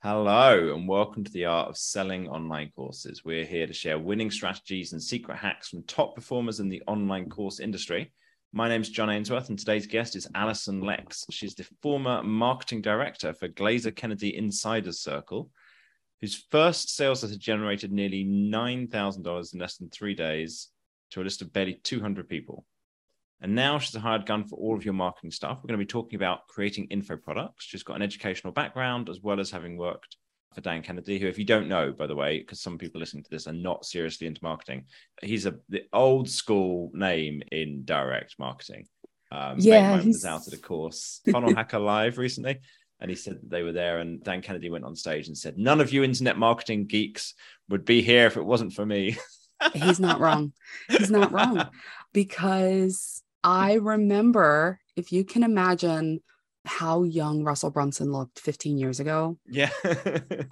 Hello, 0.00 0.76
and 0.76 0.86
welcome 0.86 1.24
to 1.24 1.32
the 1.32 1.46
Art 1.46 1.70
of 1.70 1.76
Selling 1.76 2.28
Online 2.28 2.70
Courses. 2.70 3.24
We're 3.24 3.44
here 3.44 3.66
to 3.66 3.72
share 3.72 3.98
winning 3.98 4.30
strategies 4.30 4.92
and 4.92 5.02
secret 5.02 5.38
hacks 5.38 5.68
from 5.68 5.82
top 5.82 6.14
performers 6.14 6.60
in 6.60 6.68
the 6.68 6.80
online 6.86 7.28
course 7.28 7.58
industry. 7.58 8.12
My 8.52 8.68
name 8.68 8.80
is 8.80 8.90
John 8.90 9.10
Ainsworth, 9.10 9.48
and 9.48 9.58
today's 9.58 9.88
guest 9.88 10.14
is 10.14 10.28
Alyson 10.36 10.84
Lex. 10.84 11.24
She's 11.30 11.56
the 11.56 11.66
former 11.82 12.22
marketing 12.22 12.80
director 12.80 13.32
for 13.32 13.48
Glazer 13.48 13.90
Kennedy 13.90 14.36
Insiders 14.36 15.00
Circle, 15.00 15.50
whose 16.20 16.46
first 16.48 16.94
sales 16.94 17.24
letter 17.24 17.36
generated 17.36 17.90
nearly 17.90 18.24
$9,000 18.24 19.52
in 19.52 19.58
less 19.58 19.78
than 19.78 19.90
three 19.90 20.14
days 20.14 20.68
to 21.10 21.22
a 21.22 21.24
list 21.24 21.42
of 21.42 21.52
barely 21.52 21.74
200 21.74 22.28
people. 22.28 22.64
And 23.40 23.54
now 23.54 23.78
she's 23.78 23.94
a 23.94 24.00
hired 24.00 24.26
gun 24.26 24.44
for 24.44 24.56
all 24.56 24.76
of 24.76 24.84
your 24.84 24.94
marketing 24.94 25.30
stuff. 25.30 25.58
We're 25.58 25.68
going 25.68 25.78
to 25.78 25.84
be 25.84 25.86
talking 25.86 26.16
about 26.16 26.48
creating 26.48 26.86
info 26.86 27.16
products. 27.16 27.64
She's 27.64 27.84
got 27.84 27.96
an 27.96 28.02
educational 28.02 28.52
background 28.52 29.08
as 29.08 29.20
well 29.20 29.38
as 29.38 29.50
having 29.50 29.76
worked 29.76 30.16
for 30.54 30.60
Dan 30.60 30.82
Kennedy, 30.82 31.18
who, 31.18 31.28
if 31.28 31.38
you 31.38 31.44
don't 31.44 31.68
know, 31.68 31.92
by 31.92 32.06
the 32.06 32.16
way, 32.16 32.38
because 32.38 32.60
some 32.60 32.78
people 32.78 33.00
listening 33.00 33.22
to 33.22 33.30
this 33.30 33.46
are 33.46 33.52
not 33.52 33.84
seriously 33.84 34.26
into 34.26 34.42
marketing, 34.42 34.86
he's 35.22 35.46
a 35.46 35.56
the 35.68 35.82
old 35.92 36.28
school 36.28 36.90
name 36.94 37.42
in 37.52 37.84
direct 37.84 38.34
marketing. 38.38 38.86
Um, 39.30 39.56
yeah, 39.58 39.98
he 40.00 40.08
was 40.08 40.24
out 40.24 40.46
at 40.46 40.54
a 40.54 40.58
course, 40.58 41.20
Funnel 41.30 41.54
Hacker 41.56 41.78
Live 41.78 42.18
recently, 42.18 42.60
and 42.98 43.10
he 43.10 43.16
said 43.16 43.34
that 43.34 43.50
they 43.50 43.62
were 43.62 43.72
there, 43.72 43.98
and 43.98 44.22
Dan 44.24 44.40
Kennedy 44.42 44.70
went 44.70 44.84
on 44.84 44.96
stage 44.96 45.28
and 45.28 45.36
said, 45.36 45.58
"None 45.58 45.80
of 45.80 45.92
you 45.92 46.02
internet 46.02 46.38
marketing 46.38 46.86
geeks 46.86 47.34
would 47.68 47.84
be 47.84 48.02
here 48.02 48.26
if 48.26 48.36
it 48.36 48.44
wasn't 48.44 48.72
for 48.72 48.86
me." 48.86 49.16
He's 49.74 50.00
not 50.00 50.20
wrong. 50.20 50.52
He's 50.88 51.10
not 51.10 51.32
wrong 51.32 51.68
because 52.12 53.22
I 53.42 53.74
remember, 53.74 54.80
if 54.96 55.12
you 55.12 55.24
can 55.24 55.42
imagine 55.42 56.20
how 56.68 57.02
young 57.02 57.44
Russell 57.44 57.70
Brunson 57.70 58.12
looked 58.12 58.38
15 58.38 58.78
years 58.78 59.00
ago. 59.00 59.38
Yeah. 59.48 59.70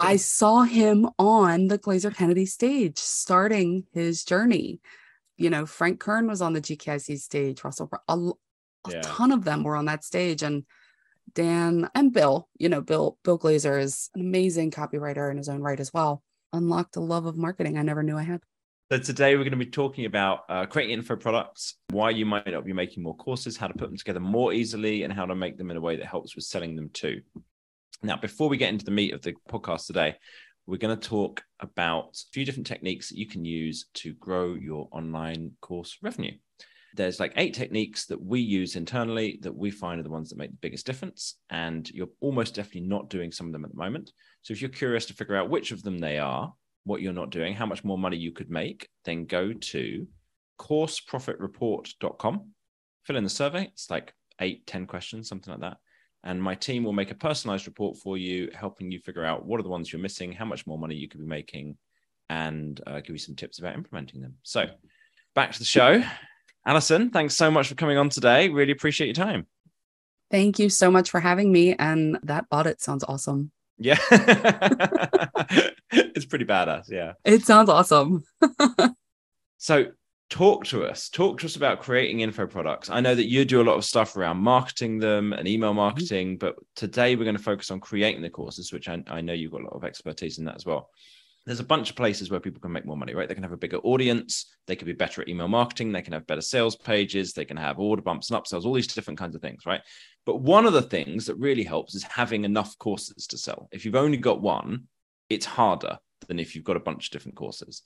I 0.01 0.17
saw 0.17 0.63
him 0.63 1.09
on 1.19 1.69
the 1.69 1.79
Glazer 1.79 2.15
Kennedy 2.15 2.47
stage 2.47 2.99
starting 2.99 3.85
his 3.93 4.25
journey. 4.25 4.81
You 5.37 5.51
know, 5.51 5.67
Frank 5.67 6.01
Kern 6.01 6.27
was 6.27 6.41
on 6.41 6.55
the 6.55 6.63
GKIC 6.63 7.19
stage, 7.19 7.63
Russell, 7.63 7.91
a, 8.09 8.15
a 8.15 8.33
yeah. 8.89 9.01
ton 9.03 9.31
of 9.31 9.45
them 9.45 9.63
were 9.63 9.77
on 9.77 9.85
that 9.85 10.05
stage. 10.05 10.43
And 10.43 10.65
Dan 11.35 11.91
and 11.95 12.13
Bill, 12.13 12.49
you 12.57 12.71
know, 12.71 12.81
Bill, 12.81 13.19
Bill 13.23 13.39
Glazer 13.39 13.81
is 13.81 14.09
an 14.15 14.23
amazing 14.23 14.71
copywriter 14.71 15.31
in 15.31 15.37
his 15.37 15.51
own 15.51 15.61
right 15.61 15.79
as 15.79 15.93
well. 15.93 16.23
Unlocked 16.53 16.97
a 16.97 17.01
love 17.01 17.27
of 17.27 17.37
marketing 17.37 17.77
I 17.77 17.83
never 17.83 18.03
knew 18.03 18.17
I 18.17 18.23
had. 18.23 18.41
So 18.93 18.99
today 18.99 19.35
we're 19.35 19.43
going 19.43 19.51
to 19.51 19.57
be 19.57 19.67
talking 19.67 20.05
about 20.05 20.43
uh, 20.49 20.65
creating 20.65 20.95
info 20.95 21.17
products, 21.17 21.75
why 21.91 22.11
you 22.11 22.25
might 22.25 22.47
not 22.47 22.65
be 22.65 22.73
making 22.73 23.03
more 23.03 23.17
courses, 23.17 23.57
how 23.57 23.67
to 23.67 23.75
put 23.75 23.89
them 23.89 23.97
together 23.97 24.21
more 24.21 24.53
easily, 24.53 25.03
and 25.03 25.13
how 25.13 25.27
to 25.27 25.35
make 25.35 25.59
them 25.59 25.73
in 25.73 25.77
a 25.77 25.81
way 25.81 25.97
that 25.97 26.07
helps 26.07 26.37
with 26.37 26.45
selling 26.45 26.77
them 26.77 26.91
too. 26.93 27.21
Now, 28.05 28.17
before 28.17 28.49
we 28.49 28.57
get 28.57 28.69
into 28.69 28.85
the 28.85 28.93
meat 28.93 29.13
of 29.13 29.23
the 29.23 29.35
podcast 29.51 29.89
today, 29.89 30.15
we're 30.67 30.77
going 30.77 30.97
to 30.97 31.09
talk 31.09 31.43
about 31.59 32.11
a 32.15 32.31
few 32.33 32.45
different 32.45 32.69
techniques 32.69 33.09
that 33.09 33.19
you 33.19 33.27
can 33.27 33.45
use 33.45 33.87
to 33.95 34.15
grow 34.15 34.55
your 34.55 34.89
online 34.93 35.51
course 35.61 35.99
revenue. 36.01 36.37
There's 36.95 37.19
like 37.19 37.33
eight 37.35 37.55
techniques 37.55 38.07
that 38.07 38.23
we 38.23 38.39
use 38.39 38.77
internally 38.77 39.41
that 39.43 39.57
we 39.57 39.73
find 39.73 39.99
are 39.99 40.05
the 40.05 40.11
ones 40.11 40.29
that 40.29 40.39
make 40.39 40.53
the 40.53 40.59
biggest 40.61 40.87
difference. 40.87 41.41
And 41.51 41.91
you're 41.91 42.11
almost 42.21 42.55
definitely 42.55 42.83
not 42.83 43.11
doing 43.11 43.33
some 43.33 43.49
of 43.49 43.53
them 43.53 43.65
at 43.65 43.73
the 43.73 43.77
moment. 43.77 44.13
So 44.43 44.53
if 44.53 44.61
you're 44.61 44.71
curious 44.71 45.07
to 45.07 45.15
figure 45.15 45.35
out 45.35 45.51
which 45.51 45.73
of 45.73 45.83
them 45.83 45.99
they 45.99 46.21
are, 46.21 46.55
what 46.87 47.03
you're 47.03 47.13
not 47.13 47.31
doing, 47.31 47.53
how 47.53 47.67
much 47.67 47.85
more 47.85 47.99
money 47.99 48.17
you 48.17 48.31
could 48.31 48.49
make, 48.49 48.89
then 49.05 49.27
go 49.27 49.53
to 49.53 50.07
courseprofitreport.com, 50.61 52.51
fill 53.05 53.17
in 53.17 53.25
the 53.25 53.31
survey. 53.31 53.65
It's 53.65 53.91
like 53.91 54.15
eight, 54.41 54.67
ten 54.67 54.87
questions, 54.87 55.29
something 55.29 55.51
like 55.53 55.61
that. 55.61 55.79
And 56.23 56.43
my 56.43 56.55
team 56.55 56.85
will 56.85 56.93
make 56.93 57.11
a 57.11 57.17
personalized 57.17 57.67
report 57.67 57.99
for 57.99 58.17
you, 58.17 58.51
helping 58.55 58.91
you 58.91 59.01
figure 59.01 59.25
out 59.25 59.45
what 59.45 59.61
are 59.61 59.65
the 59.65 59.69
ones 59.69 59.93
you're 59.93 60.01
missing, 60.01 60.33
how 60.33 60.45
much 60.45 60.67
more 60.67 60.79
money 60.79 60.95
you 60.95 61.09
could 61.09 61.21
be 61.21 61.27
making, 61.27 61.77
and 62.31 62.81
uh, 62.87 63.01
give 63.01 63.11
you 63.11 63.19
some 63.19 63.35
tips 63.35 63.59
about 63.59 63.75
implementing 63.75 64.21
them. 64.21 64.35
So, 64.43 64.67
back 65.35 65.53
to 65.53 65.59
the 65.59 65.65
show. 65.65 66.03
Alyson, 66.67 67.13
thanks 67.13 67.35
so 67.35 67.51
much 67.51 67.69
for 67.69 67.75
coming 67.75 67.99
on 67.99 68.09
today. 68.09 68.49
Really 68.49 68.73
appreciate 68.73 69.07
your 69.07 69.27
time. 69.27 69.47
Thank 70.31 70.59
you 70.59 70.69
so 70.69 70.91
much 70.91 71.11
for 71.11 71.21
having 71.21 71.53
me. 71.53 71.75
And 71.75 72.19
that 72.25 72.47
audit 72.51 72.81
sounds 72.81 73.05
awesome. 73.05 73.53
Yeah. 73.79 73.99
it's 75.91 76.27
pretty 76.27 76.45
badass. 76.45 76.91
Yeah. 76.91 77.13
It 77.25 77.43
sounds 77.45 77.69
awesome. 77.69 78.25
so, 79.59 79.87
talk 80.31 80.65
to 80.67 80.85
us. 80.85 81.09
Talk 81.09 81.39
to 81.41 81.47
us 81.47 81.57
about 81.57 81.83
creating 81.83 82.21
info 82.21 82.47
products. 82.47 82.91
I 82.91 83.01
know 83.01 83.15
that 83.15 83.29
you 83.29 83.45
do 83.45 83.61
a 83.61 83.65
lot 83.65 83.77
of 83.77 83.85
stuff 83.85 84.17
around 84.17 84.39
marketing 84.39 84.99
them 84.99 85.33
and 85.33 85.47
email 85.47 85.71
mm-hmm. 85.71 85.77
marketing, 85.77 86.39
but 86.39 86.57
today 86.75 87.17
we're 87.17 87.25
going 87.25 87.37
to 87.37 87.43
focus 87.43 87.71
on 87.71 87.81
creating 87.81 88.23
the 88.23 88.31
courses, 88.31 88.73
which 88.73 88.89
I, 88.89 89.03
I 89.07 89.21
know 89.21 89.33
you've 89.33 89.53
got 89.53 89.61
a 89.61 89.65
lot 89.65 89.77
of 89.77 89.85
expertise 89.85 90.39
in 90.39 90.47
that 90.47 90.57
as 90.57 90.67
well 90.67 90.91
there's 91.47 91.61
a 91.61 91.65
bunch 91.65 91.91
of 91.91 91.97
places 91.97 92.31
where 92.31 92.41
people 92.41 92.61
can 92.61 92.73
make 92.73 92.85
more 92.85 92.97
money, 92.97 93.15
right? 93.15 93.29
They 93.29 93.35
can 93.35 93.45
have 93.45 93.53
a 93.53 93.57
bigger 93.57 93.79
audience, 93.79 94.53
they 94.67 94.75
can 94.75 94.87
be 94.87 94.93
better 94.93 95.23
at 95.23 95.29
email 95.29 95.47
marketing, 95.47 95.93
they 95.93 96.03
can 96.03 96.13
have 96.13 96.27
better 96.27 96.41
sales 96.41 96.75
pages, 96.75 97.33
they 97.33 97.45
can 97.45 97.57
have 97.57 97.79
order 97.79 98.03
bumps 98.03 98.31
and 98.31 98.43
upsells, 98.43 98.65
all 98.65 98.75
these 98.75 98.89
different 98.89 99.19
kinds 99.19 99.37
of 99.37 99.41
things, 99.41 99.65
right? 99.65 99.81
But 100.25 100.41
one 100.41 100.67
of 100.67 100.73
the 100.73 100.83
things 100.83 101.27
that 101.27 101.37
really 101.37 101.63
helps 101.63 101.95
is 101.95 102.03
having 102.03 102.45
enough 102.45 102.77
courses 102.79 103.29
to 103.29 103.39
sell. 103.39 103.69
If 103.71 103.85
you've 103.85 103.95
only 103.95 104.17
got 104.17 104.43
one, 104.43 104.89
it's 105.31 105.47
harder 105.47 105.99
than 106.27 106.41
if 106.41 106.55
you've 106.55 106.65
got 106.65 106.77
a 106.77 106.81
bunch 106.81 107.07
of 107.07 107.13
different 107.13 107.37
courses. 107.37 107.83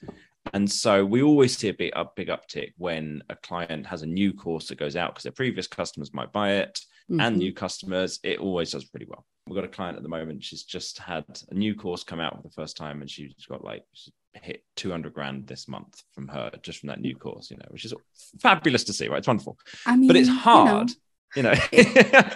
And 0.54 0.70
so 0.70 1.04
we 1.04 1.22
always 1.22 1.56
see 1.56 1.68
a 1.68 1.74
big, 1.74 1.92
big 2.16 2.28
uptick 2.28 2.72
when 2.78 3.22
a 3.28 3.36
client 3.36 3.86
has 3.86 4.02
a 4.02 4.06
new 4.06 4.32
course 4.32 4.68
that 4.68 4.78
goes 4.78 4.96
out 4.96 5.12
because 5.12 5.24
their 5.24 5.32
previous 5.32 5.66
customers 5.66 6.14
might 6.14 6.32
buy 6.32 6.52
it 6.52 6.80
mm-hmm. 7.10 7.20
and 7.20 7.36
new 7.36 7.52
customers. 7.52 8.20
It 8.22 8.38
always 8.38 8.70
does 8.70 8.84
pretty 8.84 9.06
well. 9.06 9.26
We've 9.50 9.56
got 9.56 9.64
a 9.64 9.68
client 9.68 9.96
at 9.96 10.04
the 10.04 10.08
moment. 10.08 10.44
She's 10.44 10.62
just 10.62 10.98
had 10.98 11.24
a 11.50 11.54
new 11.54 11.74
course 11.74 12.04
come 12.04 12.20
out 12.20 12.36
for 12.36 12.42
the 12.42 12.54
first 12.54 12.76
time 12.76 13.00
and 13.00 13.10
she's 13.10 13.34
got 13.48 13.64
like 13.64 13.82
hit 14.34 14.62
200 14.76 15.12
grand 15.12 15.48
this 15.48 15.66
month 15.66 16.04
from 16.12 16.28
her 16.28 16.52
just 16.62 16.78
from 16.78 16.86
that 16.86 17.00
new 17.00 17.16
course, 17.16 17.50
you 17.50 17.56
know, 17.56 17.66
which 17.70 17.84
is 17.84 17.92
fabulous 18.40 18.84
to 18.84 18.92
see, 18.92 19.08
right? 19.08 19.18
It's 19.18 19.26
wonderful. 19.26 19.58
I 19.84 19.96
mean, 19.96 20.06
but 20.06 20.16
it's 20.16 20.28
hard, 20.28 20.92
you 21.34 21.42
know. 21.42 21.54
You 21.72 21.84
know. 22.12 22.30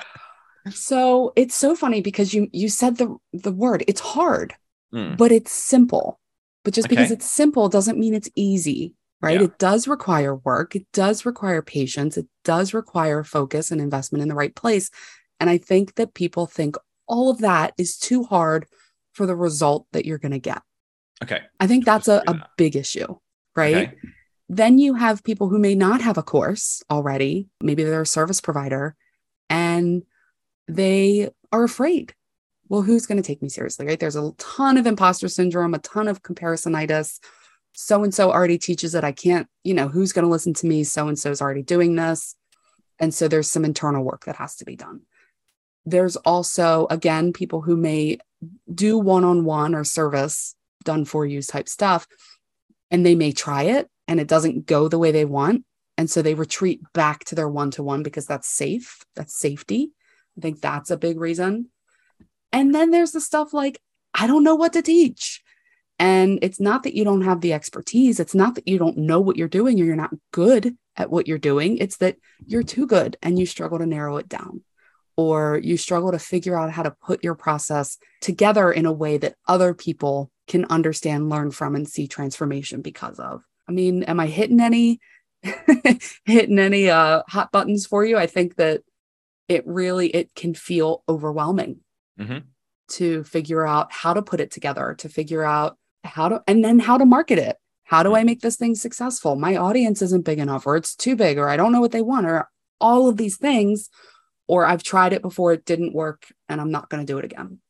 so 0.70 1.32
it's 1.36 1.54
so 1.54 1.76
funny 1.76 2.00
because 2.00 2.34
you 2.34 2.48
you 2.52 2.68
said 2.68 2.96
the 2.96 3.16
the 3.32 3.52
word 3.52 3.84
it's 3.86 4.00
hard 4.00 4.54
mm. 4.92 5.16
but 5.16 5.32
it's 5.32 5.52
simple. 5.52 6.20
But 6.64 6.74
just 6.74 6.86
okay. 6.86 6.96
because 6.96 7.10
it's 7.10 7.30
simple 7.30 7.68
doesn't 7.68 7.98
mean 7.98 8.14
it's 8.14 8.30
easy, 8.34 8.94
right? 9.20 9.38
Yeah. 9.38 9.46
It 9.46 9.58
does 9.58 9.86
require 9.86 10.34
work, 10.34 10.74
it 10.74 10.86
does 10.92 11.26
require 11.26 11.60
patience, 11.60 12.16
it 12.16 12.26
does 12.42 12.72
require 12.72 13.22
focus 13.22 13.70
and 13.70 13.80
investment 13.80 14.22
in 14.22 14.28
the 14.28 14.34
right 14.34 14.54
place. 14.54 14.90
And 15.40 15.50
I 15.50 15.58
think 15.58 15.96
that 15.96 16.14
people 16.14 16.46
think 16.46 16.76
all 17.06 17.30
of 17.30 17.38
that 17.38 17.74
is 17.78 17.96
too 17.96 18.24
hard 18.24 18.66
for 19.12 19.26
the 19.26 19.36
result 19.36 19.86
that 19.92 20.04
you're 20.04 20.18
going 20.18 20.32
to 20.32 20.38
get. 20.38 20.62
Okay. 21.22 21.40
I 21.60 21.66
think 21.66 21.84
that's 21.84 22.08
a, 22.08 22.22
a 22.26 22.48
big 22.56 22.76
issue, 22.76 23.16
right? 23.54 23.88
Okay. 23.88 23.94
Then 24.48 24.78
you 24.78 24.94
have 24.94 25.24
people 25.24 25.48
who 25.48 25.58
may 25.58 25.74
not 25.74 26.00
have 26.00 26.18
a 26.18 26.22
course 26.22 26.82
already. 26.90 27.48
Maybe 27.60 27.84
they're 27.84 28.02
a 28.02 28.06
service 28.06 28.40
provider 28.40 28.94
and 29.48 30.02
they 30.68 31.30
are 31.52 31.64
afraid 31.64 32.14
well, 32.68 32.82
who's 32.82 33.06
going 33.06 33.20
to 33.20 33.26
take 33.26 33.42
me 33.42 33.48
seriously, 33.48 33.86
right? 33.86 34.00
There's 34.00 34.16
a 34.16 34.32
ton 34.38 34.78
of 34.78 34.86
imposter 34.86 35.28
syndrome, 35.28 35.74
a 35.74 35.78
ton 35.78 36.08
of 36.08 36.22
comparisonitis. 36.22 37.20
So 37.74 38.02
and 38.04 38.14
so 38.14 38.30
already 38.30 38.58
teaches 38.58 38.94
it. 38.94 39.04
I 39.04 39.12
can't, 39.12 39.48
you 39.64 39.74
know, 39.74 39.88
who's 39.88 40.12
going 40.12 40.24
to 40.24 40.30
listen 40.30 40.54
to 40.54 40.66
me? 40.66 40.84
So 40.84 41.08
and 41.08 41.18
so 41.18 41.30
is 41.30 41.42
already 41.42 41.62
doing 41.62 41.96
this. 41.96 42.36
And 42.98 43.12
so 43.12 43.28
there's 43.28 43.50
some 43.50 43.64
internal 43.64 44.04
work 44.04 44.24
that 44.24 44.36
has 44.36 44.56
to 44.56 44.64
be 44.64 44.76
done. 44.76 45.02
There's 45.86 46.16
also, 46.16 46.86
again, 46.90 47.32
people 47.32 47.60
who 47.62 47.76
may 47.76 48.18
do 48.72 48.98
one 48.98 49.24
on 49.24 49.44
one 49.44 49.74
or 49.74 49.84
service 49.84 50.54
done 50.84 51.04
for 51.04 51.26
you 51.26 51.42
type 51.42 51.68
stuff, 51.68 52.06
and 52.90 53.04
they 53.04 53.14
may 53.14 53.32
try 53.32 53.64
it 53.64 53.88
and 54.06 54.20
it 54.20 54.28
doesn't 54.28 54.66
go 54.66 54.88
the 54.88 54.98
way 54.98 55.10
they 55.10 55.24
want. 55.24 55.64
And 55.96 56.10
so 56.10 56.22
they 56.22 56.34
retreat 56.34 56.80
back 56.92 57.24
to 57.26 57.34
their 57.34 57.48
one 57.48 57.70
to 57.72 57.82
one 57.82 58.02
because 58.02 58.26
that's 58.26 58.48
safe, 58.48 59.04
that's 59.14 59.38
safety. 59.38 59.92
I 60.36 60.40
think 60.40 60.60
that's 60.60 60.90
a 60.90 60.96
big 60.96 61.18
reason. 61.20 61.70
And 62.52 62.74
then 62.74 62.90
there's 62.90 63.12
the 63.12 63.20
stuff 63.20 63.52
like, 63.52 63.80
I 64.12 64.26
don't 64.26 64.44
know 64.44 64.54
what 64.54 64.72
to 64.74 64.82
teach. 64.82 65.42
And 65.98 66.38
it's 66.42 66.60
not 66.60 66.82
that 66.82 66.94
you 66.94 67.04
don't 67.04 67.22
have 67.22 67.40
the 67.40 67.52
expertise. 67.52 68.18
It's 68.18 68.34
not 68.34 68.56
that 68.56 68.66
you 68.66 68.78
don't 68.78 68.98
know 68.98 69.20
what 69.20 69.36
you're 69.36 69.48
doing 69.48 69.80
or 69.80 69.84
you're 69.84 69.96
not 69.96 70.14
good 70.32 70.76
at 70.96 71.10
what 71.10 71.28
you're 71.28 71.38
doing. 71.38 71.78
It's 71.78 71.98
that 71.98 72.16
you're 72.46 72.62
too 72.62 72.86
good 72.86 73.16
and 73.22 73.38
you 73.38 73.46
struggle 73.46 73.78
to 73.78 73.86
narrow 73.86 74.16
it 74.16 74.28
down, 74.28 74.62
or 75.16 75.60
you 75.62 75.76
struggle 75.76 76.12
to 76.12 76.18
figure 76.18 76.58
out 76.58 76.70
how 76.70 76.82
to 76.82 76.90
put 76.90 77.22
your 77.22 77.34
process 77.34 77.98
together 78.20 78.72
in 78.72 78.86
a 78.86 78.92
way 78.92 79.18
that 79.18 79.36
other 79.46 79.74
people 79.74 80.30
can 80.46 80.64
understand, 80.66 81.30
learn 81.30 81.50
from, 81.50 81.74
and 81.74 81.88
see 81.88 82.06
transformation 82.06 82.82
because 82.82 83.18
of. 83.18 83.42
I 83.68 83.72
mean, 83.72 84.02
am 84.04 84.20
I 84.20 84.26
hitting 84.26 84.60
any 84.60 85.00
hitting 86.24 86.58
any 86.58 86.90
uh, 86.90 87.22
hot 87.28 87.52
buttons 87.52 87.86
for 87.86 88.04
you? 88.04 88.16
I 88.16 88.26
think 88.26 88.56
that 88.56 88.82
it 89.48 89.66
really 89.66 90.08
it 90.08 90.34
can 90.34 90.54
feel 90.54 91.02
overwhelming 91.08 91.80
mm-hmm. 92.18 92.38
to 92.88 93.24
figure 93.24 93.66
out 93.66 93.92
how 93.92 94.14
to 94.14 94.22
put 94.22 94.40
it 94.40 94.50
together, 94.50 94.94
to 94.98 95.08
figure 95.08 95.42
out 95.42 95.76
how 96.02 96.28
to, 96.28 96.42
and 96.46 96.64
then 96.64 96.78
how 96.78 96.98
to 96.98 97.06
market 97.06 97.38
it. 97.38 97.56
How 97.84 98.02
do 98.02 98.14
I 98.14 98.20
mm-hmm. 98.20 98.26
make 98.26 98.40
this 98.40 98.56
thing 98.56 98.74
successful? 98.74 99.36
My 99.36 99.56
audience 99.56 100.02
isn't 100.02 100.24
big 100.24 100.38
enough, 100.38 100.66
or 100.66 100.76
it's 100.76 100.94
too 100.94 101.16
big, 101.16 101.38
or 101.38 101.48
I 101.48 101.56
don't 101.56 101.72
know 101.72 101.80
what 101.80 101.92
they 101.92 102.02
want, 102.02 102.26
or 102.26 102.48
all 102.80 103.08
of 103.08 103.16
these 103.16 103.36
things. 103.36 103.90
Or 104.46 104.66
I've 104.66 104.82
tried 104.82 105.12
it 105.12 105.22
before, 105.22 105.52
it 105.52 105.64
didn't 105.64 105.94
work, 105.94 106.32
and 106.48 106.60
I'm 106.60 106.70
not 106.70 106.90
going 106.90 107.04
to 107.04 107.10
do 107.10 107.18
it 107.18 107.24
again. 107.24 107.60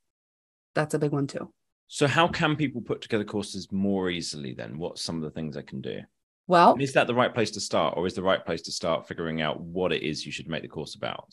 that's 0.75 0.94
a 0.94 0.99
big 0.99 1.12
one 1.12 1.26
too. 1.26 1.53
So, 1.87 2.06
how 2.06 2.26
can 2.26 2.56
people 2.56 2.81
put 2.81 3.03
together 3.03 3.25
courses 3.25 3.71
more 3.71 4.11
easily 4.11 4.53
then? 4.53 4.79
What's 4.79 5.03
some 5.03 5.17
of 5.17 5.23
the 5.23 5.31
things 5.31 5.55
they 5.55 5.62
can 5.62 5.81
do? 5.81 6.00
Well, 6.47 6.76
is 6.81 6.93
that 6.94 7.06
the 7.06 7.15
right 7.15 7.32
place 7.32 7.53
to 7.53 7.61
start, 7.61 7.94
or 7.97 8.06
is 8.06 8.15
the 8.15 8.23
right 8.23 8.44
place 8.44 8.62
to 8.62 8.73
start 8.73 9.06
figuring 9.06 9.41
out 9.41 9.61
what 9.61 9.93
it 9.93 10.03
is 10.03 10.26
you 10.26 10.32
should 10.32 10.49
make 10.49 10.62
the 10.62 10.69
course 10.69 10.94
about? 10.94 11.32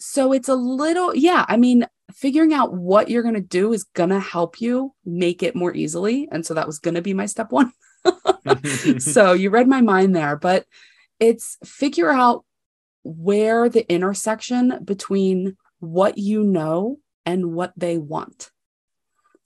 So, 0.00 0.32
it's 0.32 0.48
a 0.48 0.54
little, 0.54 1.14
yeah. 1.14 1.44
I 1.48 1.56
mean, 1.56 1.86
figuring 2.12 2.52
out 2.52 2.74
what 2.74 3.08
you're 3.08 3.22
going 3.22 3.34
to 3.34 3.40
do 3.40 3.72
is 3.72 3.84
going 3.84 4.10
to 4.10 4.20
help 4.20 4.60
you 4.60 4.94
make 5.04 5.42
it 5.42 5.54
more 5.54 5.74
easily. 5.74 6.28
And 6.32 6.44
so, 6.44 6.54
that 6.54 6.66
was 6.66 6.78
going 6.78 6.94
to 6.94 7.02
be 7.02 7.14
my 7.14 7.26
step 7.26 7.52
one. 7.52 7.72
so, 8.98 9.32
you 9.34 9.50
read 9.50 9.68
my 9.68 9.82
mind 9.82 10.16
there, 10.16 10.36
but 10.36 10.66
it's 11.20 11.58
figure 11.64 12.10
out 12.10 12.44
where 13.04 13.68
the 13.68 13.90
intersection 13.92 14.80
between 14.84 15.56
what 15.80 16.18
you 16.18 16.44
know 16.44 16.98
and 17.26 17.52
what 17.54 17.72
they 17.76 17.98
want. 17.98 18.50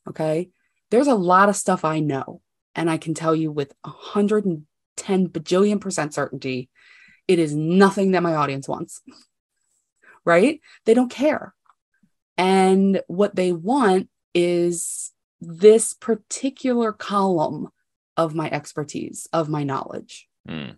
Okay. 0.08 0.50
There's 0.90 1.06
a 1.06 1.14
lot 1.14 1.48
of 1.48 1.56
stuff 1.56 1.84
I 1.84 2.00
know, 2.00 2.40
and 2.74 2.90
I 2.90 2.96
can 2.96 3.14
tell 3.14 3.34
you 3.34 3.50
with 3.50 3.72
110 3.82 5.28
bajillion 5.28 5.80
percent 5.80 6.14
certainty, 6.14 6.70
it 7.26 7.38
is 7.38 7.54
nothing 7.54 8.12
that 8.12 8.22
my 8.22 8.34
audience 8.34 8.68
wants. 8.68 9.02
Right? 10.24 10.60
They 10.86 10.94
don't 10.94 11.08
care. 11.08 11.54
And 12.36 13.00
what 13.06 13.36
they 13.36 13.52
want 13.52 14.08
is 14.34 15.12
this 15.40 15.94
particular 15.94 16.92
column 16.92 17.68
of 18.16 18.34
my 18.34 18.50
expertise, 18.50 19.28
of 19.32 19.48
my 19.48 19.62
knowledge. 19.62 20.28
Mm. 20.48 20.74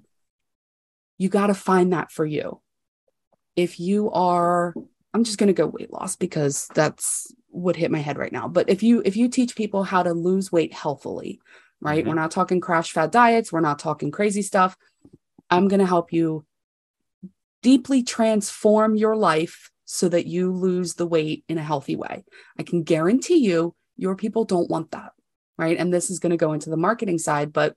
You 1.16 1.28
got 1.30 1.46
to 1.46 1.54
find 1.54 1.94
that 1.94 2.12
for 2.12 2.26
you. 2.26 2.60
If 3.58 3.80
you 3.80 4.10
are 4.12 4.72
I'm 5.14 5.24
just 5.24 5.38
going 5.38 5.48
to 5.48 5.52
go 5.52 5.66
weight 5.66 5.92
loss 5.92 6.16
because 6.16 6.68
that's 6.74 7.34
what 7.48 7.76
hit 7.76 7.90
my 7.90 7.98
head 7.98 8.18
right 8.18 8.32
now. 8.32 8.46
But 8.46 8.68
if 8.68 8.82
you 8.82 9.02
if 9.04 9.16
you 9.16 9.28
teach 9.28 9.56
people 9.56 9.82
how 9.82 10.02
to 10.02 10.12
lose 10.12 10.52
weight 10.52 10.72
healthily, 10.72 11.40
right? 11.80 12.00
Mm-hmm. 12.00 12.08
We're 12.08 12.14
not 12.14 12.30
talking 12.30 12.60
crash 12.60 12.92
fat 12.92 13.10
diets, 13.10 13.52
we're 13.52 13.60
not 13.60 13.78
talking 13.78 14.10
crazy 14.10 14.42
stuff. 14.42 14.76
I'm 15.50 15.68
going 15.68 15.80
to 15.80 15.86
help 15.86 16.12
you 16.12 16.44
deeply 17.62 18.02
transform 18.02 18.94
your 18.96 19.16
life 19.16 19.70
so 19.86 20.08
that 20.08 20.26
you 20.26 20.52
lose 20.52 20.94
the 20.94 21.06
weight 21.06 21.44
in 21.48 21.58
a 21.58 21.62
healthy 21.62 21.96
way. 21.96 22.24
I 22.58 22.62
can 22.62 22.82
guarantee 22.82 23.38
you 23.38 23.74
your 23.96 24.14
people 24.14 24.44
don't 24.44 24.70
want 24.70 24.90
that, 24.90 25.12
right? 25.56 25.78
And 25.78 25.92
this 25.92 26.10
is 26.10 26.18
going 26.18 26.30
to 26.30 26.36
go 26.36 26.52
into 26.52 26.70
the 26.70 26.76
marketing 26.76 27.18
side, 27.18 27.52
but 27.52 27.74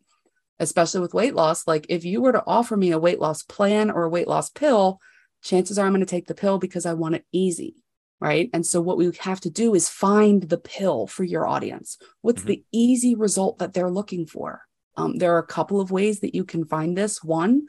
especially 0.60 1.00
with 1.00 1.14
weight 1.14 1.34
loss, 1.34 1.66
like 1.66 1.86
if 1.90 2.04
you 2.04 2.22
were 2.22 2.34
to 2.34 2.44
offer 2.46 2.76
me 2.76 2.92
a 2.92 3.00
weight 3.00 3.20
loss 3.20 3.42
plan 3.44 3.90
or 3.90 4.04
a 4.04 4.10
weight 4.10 4.28
loss 4.28 4.50
pill, 4.50 5.00
chances 5.42 5.78
are 5.78 5.86
I'm 5.86 5.92
going 5.92 6.02
to 6.02 6.06
take 6.06 6.28
the 6.28 6.36
pill 6.36 6.58
because 6.58 6.86
I 6.86 6.94
want 6.94 7.16
it 7.16 7.26
easy. 7.32 7.76
Right. 8.20 8.52
And 8.54 8.64
so, 8.64 8.80
what 8.82 8.98
we 8.98 9.12
have 9.22 9.42
to 9.42 9.50
do 9.50 9.74
is 9.74 9.90
find 9.90 10.44
the 10.44 10.60
pill 10.60 11.08
for 11.08 11.24
your 11.24 11.48
audience. 11.48 11.98
What's 12.22 12.42
mm-hmm. 12.42 12.50
the 12.50 12.64
easy 12.72 13.16
result 13.16 13.58
that 13.58 13.74
they're 13.74 13.90
looking 13.90 14.28
for? 14.28 14.62
Um, 14.96 15.18
there 15.18 15.34
are 15.36 15.40
a 15.40 15.46
couple 15.46 15.82
of 15.82 15.90
ways 15.90 16.20
that 16.20 16.36
you 16.36 16.44
can 16.44 16.66
find 16.66 16.96
this. 16.96 17.24
One, 17.24 17.64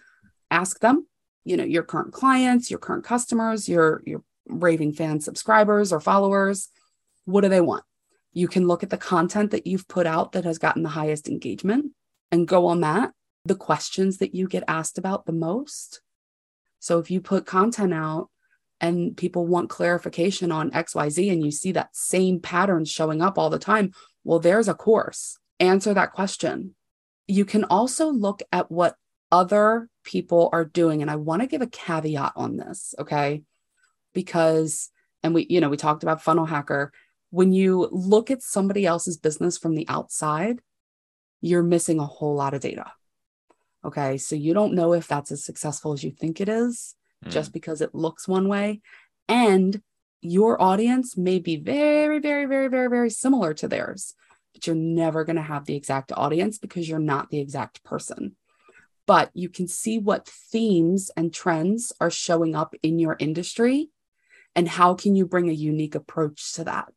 ask 0.50 0.80
them, 0.80 1.06
you 1.44 1.56
know, 1.56 1.64
your 1.64 1.82
current 1.82 2.12
clients, 2.12 2.70
your 2.70 2.80
current 2.80 3.04
customers, 3.04 3.66
your, 3.69 4.02
your 4.04 4.22
raving 4.46 4.92
fan 4.92 5.20
subscribers 5.20 5.92
or 5.92 6.00
followers. 6.00 6.69
What 7.24 7.42
do 7.42 7.48
they 7.48 7.60
want? 7.62 7.84
You 8.34 8.48
can 8.48 8.66
look 8.66 8.82
at 8.82 8.90
the 8.90 8.98
content 8.98 9.50
that 9.52 9.66
you've 9.66 9.88
put 9.88 10.06
out 10.06 10.32
that 10.32 10.44
has 10.44 10.58
gotten 10.58 10.82
the 10.82 10.90
highest 10.90 11.28
engagement 11.28 11.92
and 12.30 12.48
go 12.48 12.66
on 12.66 12.80
that. 12.80 13.12
The 13.44 13.54
questions 13.54 14.19
that 14.19 14.34
you 14.34 14.48
get 14.48 14.64
asked 14.69 14.98
about 14.98 15.26
the 15.26 15.32
most 15.32 16.02
so 16.82 16.99
if 16.99 17.12
you 17.12 17.20
put 17.20 17.46
content 17.46 17.94
out 17.94 18.29
and 18.81 19.17
people 19.17 19.46
want 19.46 19.70
clarification 19.70 20.50
on 20.50 20.73
XYZ 20.73 21.31
and 21.31 21.44
you 21.44 21.52
see 21.52 21.70
that 21.70 21.94
same 21.94 22.40
pattern 22.40 22.84
showing 22.84 23.23
up 23.23 23.38
all 23.38 23.50
the 23.50 23.58
time, 23.61 23.93
well, 24.25 24.40
there's 24.40 24.67
a 24.67 24.75
course. 24.75 25.38
Answer 25.61 25.94
that 25.94 26.11
question. 26.11 26.75
You 27.29 27.44
can 27.44 27.62
also 27.62 28.11
look 28.11 28.43
at 28.50 28.69
what 28.69 28.96
other 29.31 29.88
people 30.02 30.50
are 30.52 30.64
doing. 30.64 31.02
And 31.02 31.11
I 31.11 31.14
want 31.14 31.43
to 31.43 31.46
give 31.46 31.62
a 31.62 31.69
caveat 31.69 32.32
on 32.34 32.56
this, 32.56 32.96
okay? 32.99 33.44
Because, 34.12 34.90
and 35.23 35.34
we, 35.34 35.46
you 35.49 35.61
know, 35.61 35.69
we 35.69 35.76
talked 35.76 36.02
about 36.02 36.20
funnel 36.20 36.46
hacker. 36.46 36.90
When 37.31 37.52
you 37.52 37.88
look 37.93 38.29
at 38.32 38.43
somebody 38.43 38.87
else's 38.87 39.19
business 39.19 39.56
from 39.56 39.76
the 39.76 39.88
outside, 39.88 40.58
you're 41.40 41.62
missing 41.62 42.00
a 42.00 42.06
whole 42.06 42.34
lot 42.34 42.55
of 42.55 42.61
data. 42.61 42.90
Okay. 43.84 44.19
So 44.19 44.37
you 44.37 44.55
don't 44.55 44.75
know 44.75 44.93
if 44.93 45.08
that's 45.08 45.32
as 45.32 45.44
successful 45.44 45.93
as 45.93 46.05
you 46.05 46.11
think 46.11 46.40
it 46.40 46.49
is 46.49 46.94
mm. 47.25 47.31
just 47.31 47.52
because 47.52 47.81
it 47.81 47.94
looks 47.94 48.29
one 48.29 48.49
way. 48.49 48.81
And 49.29 49.82
your 50.20 50.61
audience 50.62 51.17
may 51.17 51.38
be 51.38 51.56
very, 51.56 52.20
very, 52.20 52.46
very, 52.46 52.69
very, 52.69 52.88
very 52.88 53.11
similar 53.11 53.55
to 53.55 53.69
theirs, 53.69 54.14
but 54.52 54.67
you're 54.67 54.76
never 54.76 55.25
going 55.25 55.37
to 55.37 55.43
have 55.43 55.64
the 55.64 55.75
exact 55.75 56.12
audience 56.12 56.58
because 56.58 56.88
you're 56.88 57.00
not 57.00 57.31
the 57.31 57.40
exact 57.40 57.82
person. 57.82 58.37
But 59.05 59.31
you 59.34 59.49
can 59.49 59.67
see 59.67 59.99
what 59.99 60.29
themes 60.29 61.11
and 61.17 61.34
trends 61.34 61.93
are 62.00 62.11
showing 62.11 62.55
up 62.55 62.75
in 62.84 63.00
your 63.00 63.17
industry 63.19 63.90
and 64.55 64.69
how 64.69 64.94
can 64.94 65.17
you 65.17 65.26
bring 65.26 65.49
a 65.49 65.55
unique 65.55 65.94
approach 65.94 66.52
to 66.55 66.64
that? 66.64 66.93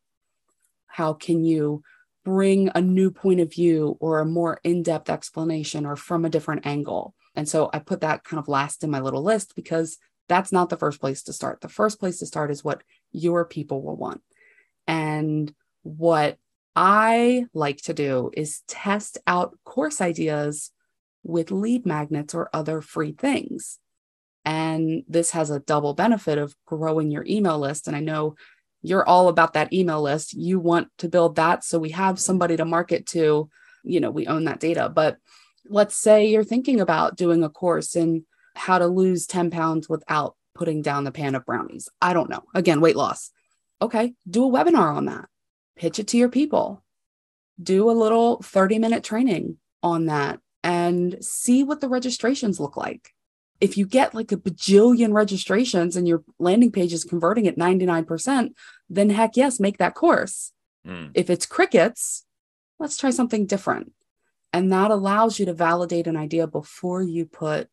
How 0.87 1.13
can 1.13 1.43
you 1.43 1.83
bring 2.25 2.69
a 2.75 2.81
new 2.81 3.11
point 3.11 3.39
of 3.39 3.53
view 3.53 3.95
or 4.01 4.19
a 4.19 4.25
more 4.25 4.59
in 4.63 4.83
depth 4.83 5.09
explanation 5.09 5.85
or 5.85 5.95
from 5.95 6.25
a 6.25 6.29
different 6.29 6.65
angle. 6.65 7.13
And 7.35 7.47
so 7.47 7.69
I 7.71 7.79
put 7.79 8.01
that 8.01 8.23
kind 8.25 8.39
of 8.39 8.49
last 8.49 8.83
in 8.83 8.89
my 8.89 8.99
little 8.99 9.23
list 9.23 9.55
because 9.55 9.97
that's 10.27 10.51
not 10.51 10.69
the 10.69 10.77
first 10.77 10.99
place 10.99 11.23
to 11.23 11.33
start. 11.33 11.61
The 11.61 11.69
first 11.69 11.99
place 11.99 12.19
to 12.19 12.25
start 12.25 12.51
is 12.51 12.63
what 12.63 12.83
your 13.11 13.45
people 13.45 13.81
will 13.83 13.95
want. 13.95 14.21
And 14.87 15.53
what 15.83 16.37
I 16.75 17.45
like 17.53 17.77
to 17.83 17.93
do 17.93 18.31
is 18.33 18.63
test 18.67 19.19
out 19.27 19.57
course 19.63 20.01
ideas 20.01 20.71
with 21.23 21.51
lead 21.51 21.85
magnets 21.85 22.33
or 22.33 22.49
other 22.53 22.81
free 22.81 23.11
things. 23.11 23.79
And 24.43 25.03
this 25.07 25.31
has 25.31 25.49
a 25.49 25.59
double 25.59 25.93
benefit 25.93 26.37
of 26.37 26.55
growing 26.65 27.11
your 27.11 27.25
email 27.27 27.59
list. 27.59 27.87
And 27.87 27.95
I 27.95 27.99
know 27.99 28.35
you're 28.87 29.07
all 29.07 29.27
about 29.27 29.53
that 29.53 29.73
email 29.73 30.01
list. 30.01 30.33
You 30.33 30.59
want 30.59 30.89
to 30.99 31.09
build 31.09 31.37
that. 31.37 31.63
So 31.63 31.79
we 31.79 31.89
have 31.91 32.19
somebody 32.19 32.57
to 32.57 32.65
market 32.65 33.07
to, 33.07 33.49
you 33.83 33.99
know, 33.99 34.11
we 34.11 34.27
own 34.27 34.45
that 34.45 34.59
data. 34.59 34.89
But 34.89 35.17
let's 35.67 35.95
say 35.95 36.27
you're 36.27 36.43
thinking 36.43 36.79
about 36.79 37.17
doing 37.17 37.43
a 37.43 37.49
course 37.49 37.95
in 37.95 38.25
how 38.55 38.77
to 38.77 38.87
lose 38.87 39.25
10 39.25 39.49
pounds 39.49 39.89
without 39.89 40.35
putting 40.53 40.81
down 40.81 41.03
the 41.03 41.11
pan 41.11 41.35
of 41.35 41.45
brownies. 41.45 41.89
I 42.01 42.13
don't 42.13 42.29
know. 42.29 42.43
Again, 42.53 42.79
weight 42.79 42.95
loss. 42.95 43.31
Okay, 43.81 44.13
do 44.29 44.45
a 44.45 44.51
webinar 44.51 44.95
on 44.95 45.05
that. 45.05 45.25
Pitch 45.75 45.99
it 45.99 46.07
to 46.09 46.17
your 46.17 46.29
people. 46.29 46.83
Do 47.61 47.89
a 47.89 47.91
little 47.91 48.41
30 48.41 48.79
minute 48.79 49.03
training 49.03 49.57
on 49.83 50.05
that 50.05 50.39
and 50.63 51.23
see 51.23 51.63
what 51.63 51.81
the 51.81 51.89
registrations 51.89 52.59
look 52.59 52.77
like 52.77 53.11
if 53.61 53.77
you 53.77 53.85
get 53.85 54.13
like 54.13 54.31
a 54.31 54.37
bajillion 54.37 55.13
registrations 55.13 55.95
and 55.95 56.07
your 56.07 56.23
landing 56.39 56.71
page 56.71 56.93
is 56.93 57.03
converting 57.03 57.47
at 57.47 57.57
99%, 57.57 58.49
then 58.89 59.09
heck 59.09 59.37
yes, 59.37 59.59
make 59.59 59.77
that 59.77 59.95
course. 59.95 60.51
Mm. 60.85 61.11
If 61.13 61.29
it's 61.29 61.45
crickets, 61.45 62.25
let's 62.79 62.97
try 62.97 63.09
something 63.09 63.45
different. 63.45 63.93
And 64.51 64.71
that 64.71 64.91
allows 64.91 65.39
you 65.39 65.45
to 65.47 65.53
validate 65.53 66.07
an 66.07 66.17
idea 66.17 66.47
before 66.47 67.01
you 67.01 67.25
put 67.25 67.69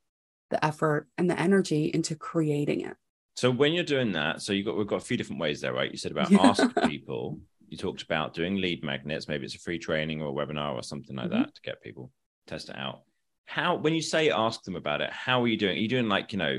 the 0.50 0.64
effort 0.64 1.08
and 1.16 1.28
the 1.28 1.38
energy 1.38 1.90
into 1.92 2.14
creating 2.14 2.82
it. 2.82 2.96
So 3.36 3.50
when 3.50 3.72
you're 3.72 3.84
doing 3.84 4.12
that, 4.12 4.42
so 4.42 4.52
you 4.52 4.64
got 4.64 4.76
we've 4.76 4.86
got 4.86 4.96
a 4.96 5.04
few 5.04 5.16
different 5.16 5.40
ways 5.40 5.60
there, 5.60 5.72
right? 5.72 5.90
You 5.90 5.96
said 5.96 6.12
about 6.12 6.30
yeah. 6.30 6.46
ask 6.46 6.62
people. 6.86 7.40
You 7.68 7.78
talked 7.78 8.02
about 8.02 8.34
doing 8.34 8.56
lead 8.56 8.84
magnets. 8.84 9.28
Maybe 9.28 9.46
it's 9.46 9.54
a 9.54 9.58
free 9.58 9.78
training 9.78 10.20
or 10.20 10.28
a 10.28 10.32
webinar 10.32 10.74
or 10.74 10.82
something 10.82 11.16
like 11.16 11.30
mm-hmm. 11.30 11.42
that 11.42 11.54
to 11.54 11.62
get 11.62 11.80
people 11.80 12.10
test 12.46 12.68
it 12.68 12.76
out 12.76 13.02
how 13.52 13.74
when 13.76 13.94
you 13.94 14.00
say 14.00 14.30
ask 14.30 14.62
them 14.62 14.76
about 14.76 15.02
it 15.02 15.10
how 15.12 15.42
are 15.42 15.48
you 15.48 15.58
doing? 15.58 15.76
Are 15.76 15.80
you 15.80 15.88
doing 15.88 16.08
like 16.08 16.32
you 16.32 16.38
know 16.38 16.58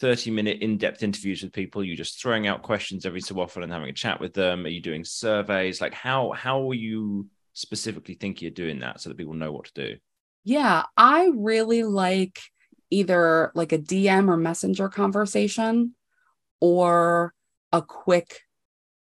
30 0.00 0.32
minute 0.32 0.60
in-depth 0.60 1.02
interviews 1.02 1.42
with 1.42 1.52
people? 1.52 1.84
You're 1.84 1.96
just 1.96 2.20
throwing 2.20 2.48
out 2.48 2.62
questions 2.62 3.06
every 3.06 3.20
so 3.20 3.38
often 3.38 3.62
and 3.62 3.72
having 3.72 3.88
a 3.88 3.92
chat 3.92 4.20
with 4.20 4.34
them? 4.34 4.64
Are 4.64 4.68
you 4.68 4.80
doing 4.80 5.04
surveys? 5.04 5.80
Like 5.80 5.94
how 5.94 6.32
how 6.32 6.68
are 6.68 6.74
you 6.74 7.28
specifically 7.52 8.14
think 8.14 8.42
you're 8.42 8.50
doing 8.50 8.80
that 8.80 9.00
so 9.00 9.08
that 9.08 9.18
people 9.18 9.34
know 9.34 9.52
what 9.52 9.66
to 9.66 9.88
do? 9.88 9.96
Yeah 10.42 10.82
i 10.96 11.30
really 11.32 11.84
like 11.84 12.40
either 12.90 13.52
like 13.54 13.72
a 13.72 13.78
dm 13.78 14.28
or 14.28 14.36
messenger 14.36 14.88
conversation 14.88 15.94
or 16.60 17.32
a 17.72 17.80
quick 17.80 18.40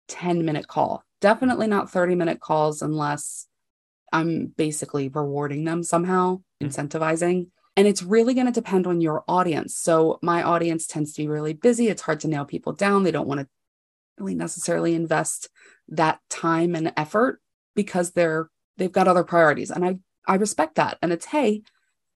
10 0.08 0.46
minute 0.46 0.68
call. 0.68 1.04
Definitely 1.20 1.68
not 1.68 1.92
30 1.92 2.16
minute 2.16 2.40
calls 2.40 2.82
unless 2.82 3.48
i'm 4.14 4.46
basically 4.46 5.10
rewarding 5.10 5.66
them 5.66 5.84
somehow 5.84 6.40
incentivizing. 6.62 7.48
And 7.76 7.88
it's 7.88 8.02
really 8.02 8.34
going 8.34 8.48
to 8.48 8.52
depend 8.52 8.88
on 8.88 9.02
your 9.02 9.24
audience. 9.28 9.78
So, 9.78 10.18
my 10.22 10.42
audience 10.42 10.88
tends 10.88 11.14
to 11.14 11.22
be 11.22 11.28
really 11.28 11.54
busy. 11.54 11.90
It's 11.90 12.02
hard 12.02 12.20
to 12.22 12.28
nail 12.28 12.46
people 12.46 12.74
down. 12.74 13.04
They 13.04 13.12
don't 13.12 13.28
want 13.28 13.42
to 13.42 13.48
really 14.18 14.36
necessarily 14.36 14.96
invest 14.96 15.50
that 15.90 16.20
time 16.30 16.76
and 16.76 16.92
effort 16.98 17.40
because 17.76 18.12
they're 18.12 18.50
they've 18.78 18.92
got 18.92 19.08
other 19.08 19.24
priorities. 19.24 19.70
And 19.70 19.86
I 19.86 20.00
I 20.28 20.36
respect 20.36 20.76
that. 20.76 20.98
And 21.02 21.14
it's 21.14 21.26
hey, 21.26 21.62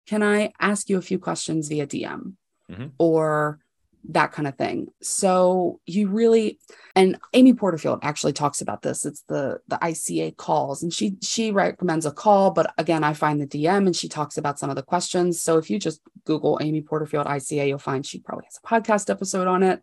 can 0.08 0.24
I 0.24 0.52
ask 0.60 0.90
you 0.90 0.98
a 0.98 1.02
few 1.02 1.20
questions 1.20 1.70
via 1.70 1.86
DM? 1.86 2.34
Mm-hmm. 2.70 2.88
Or 2.98 3.60
that 4.10 4.32
kind 4.32 4.48
of 4.48 4.58
thing. 4.58 4.88
So 5.02 5.80
you 5.86 6.08
really 6.08 6.60
and 6.96 7.18
Amy 7.34 7.54
Porterfield 7.54 8.00
actually 8.02 8.34
talks 8.34 8.62
about 8.62 8.82
this. 8.82 9.06
It's 9.06 9.22
the 9.28 9.60
the 9.68 9.78
ICA 9.78 10.36
calls 10.36 10.84
and 10.84 10.94
she 10.94 11.18
she 11.22 11.52
recommends 11.52 12.06
a 12.06 12.12
call, 12.12 12.52
but 12.52 12.74
again, 12.78 13.04
I 13.04 13.14
find 13.14 13.42
the 13.42 13.48
DM 13.48 13.86
and 13.86 13.96
she 13.96 14.10
talks 14.10 14.38
about 14.38 14.60
some 14.60 14.70
of 14.70 14.76
the 14.76 14.84
questions. 14.84 15.42
So 15.42 15.58
if 15.58 15.70
you 15.70 15.80
just 15.80 16.02
Google 16.26 16.60
Amy 16.62 16.82
Porterfield 16.82 17.28
ICA, 17.28 17.68
you'll 17.68 17.78
find 17.78 18.06
she 18.06 18.20
probably 18.20 18.46
has 18.46 18.60
a 18.64 18.68
podcast 18.68 19.10
episode 19.10 19.48
on 19.48 19.64
it. 19.64 19.82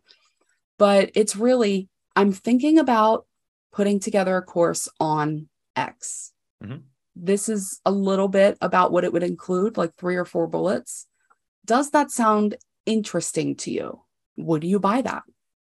But 0.77 1.11
it's 1.15 1.35
really 1.35 1.89
I'm 2.15 2.31
thinking 2.31 2.79
about 2.79 3.25
putting 3.71 3.99
together 3.99 4.35
a 4.37 4.41
course 4.41 4.89
on 4.99 5.47
X. 5.75 6.33
Mm-hmm. 6.63 6.77
This 7.15 7.49
is 7.49 7.79
a 7.85 7.91
little 7.91 8.27
bit 8.27 8.57
about 8.61 8.91
what 8.91 9.03
it 9.03 9.13
would 9.13 9.23
include, 9.23 9.77
like 9.77 9.95
three 9.95 10.15
or 10.15 10.25
four 10.25 10.47
bullets. 10.47 11.07
Does 11.65 11.91
that 11.91 12.11
sound 12.11 12.55
interesting 12.85 13.55
to 13.57 13.71
you? 13.71 14.01
Would 14.39 14.63
you 14.63 14.79
buy 14.79 15.01
that? 15.01 15.23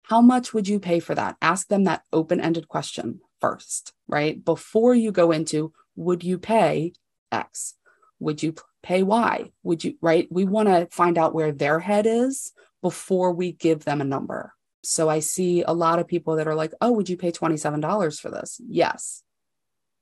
How 0.05 0.21
much 0.21 0.55
would 0.55 0.69
you 0.69 0.81
pay 0.81 1.01
for 1.01 1.15
that? 1.15 1.37
Ask 1.43 1.69
them 1.69 1.85
that 1.85 2.03
open 2.13 2.41
ended 2.41 2.69
question 2.69 3.21
first, 3.41 3.93
right? 4.09 4.43
Before 4.45 4.95
you 4.95 5.13
go 5.13 5.31
into, 5.33 5.73
would 5.97 6.25
you 6.25 6.39
pay 6.39 6.95
X? 7.31 7.75
Would 8.19 8.43
you 8.43 8.55
pay 8.83 9.03
Y? 9.03 9.51
Would 9.63 9.85
you, 9.85 9.97
right? 10.01 10.27
We 10.31 10.45
want 10.45 10.69
to 10.69 10.89
find 10.91 11.19
out 11.19 11.35
where 11.35 11.53
their 11.53 11.81
head 11.81 12.07
is 12.07 12.53
before 12.83 13.33
we 13.33 13.53
give 13.53 13.85
them 13.85 14.01
a 14.01 14.05
number. 14.05 14.55
So 14.83 15.09
I 15.09 15.21
see 15.21 15.63
a 15.63 15.73
lot 15.73 15.99
of 15.99 16.09
people 16.09 16.37
that 16.37 16.49
are 16.49 16.55
like, 16.55 16.73
oh, 16.81 16.93
would 16.93 17.09
you 17.09 17.17
pay 17.17 17.33
$27 17.33 18.21
for 18.21 18.31
this? 18.31 18.61
Yes. 18.67 19.23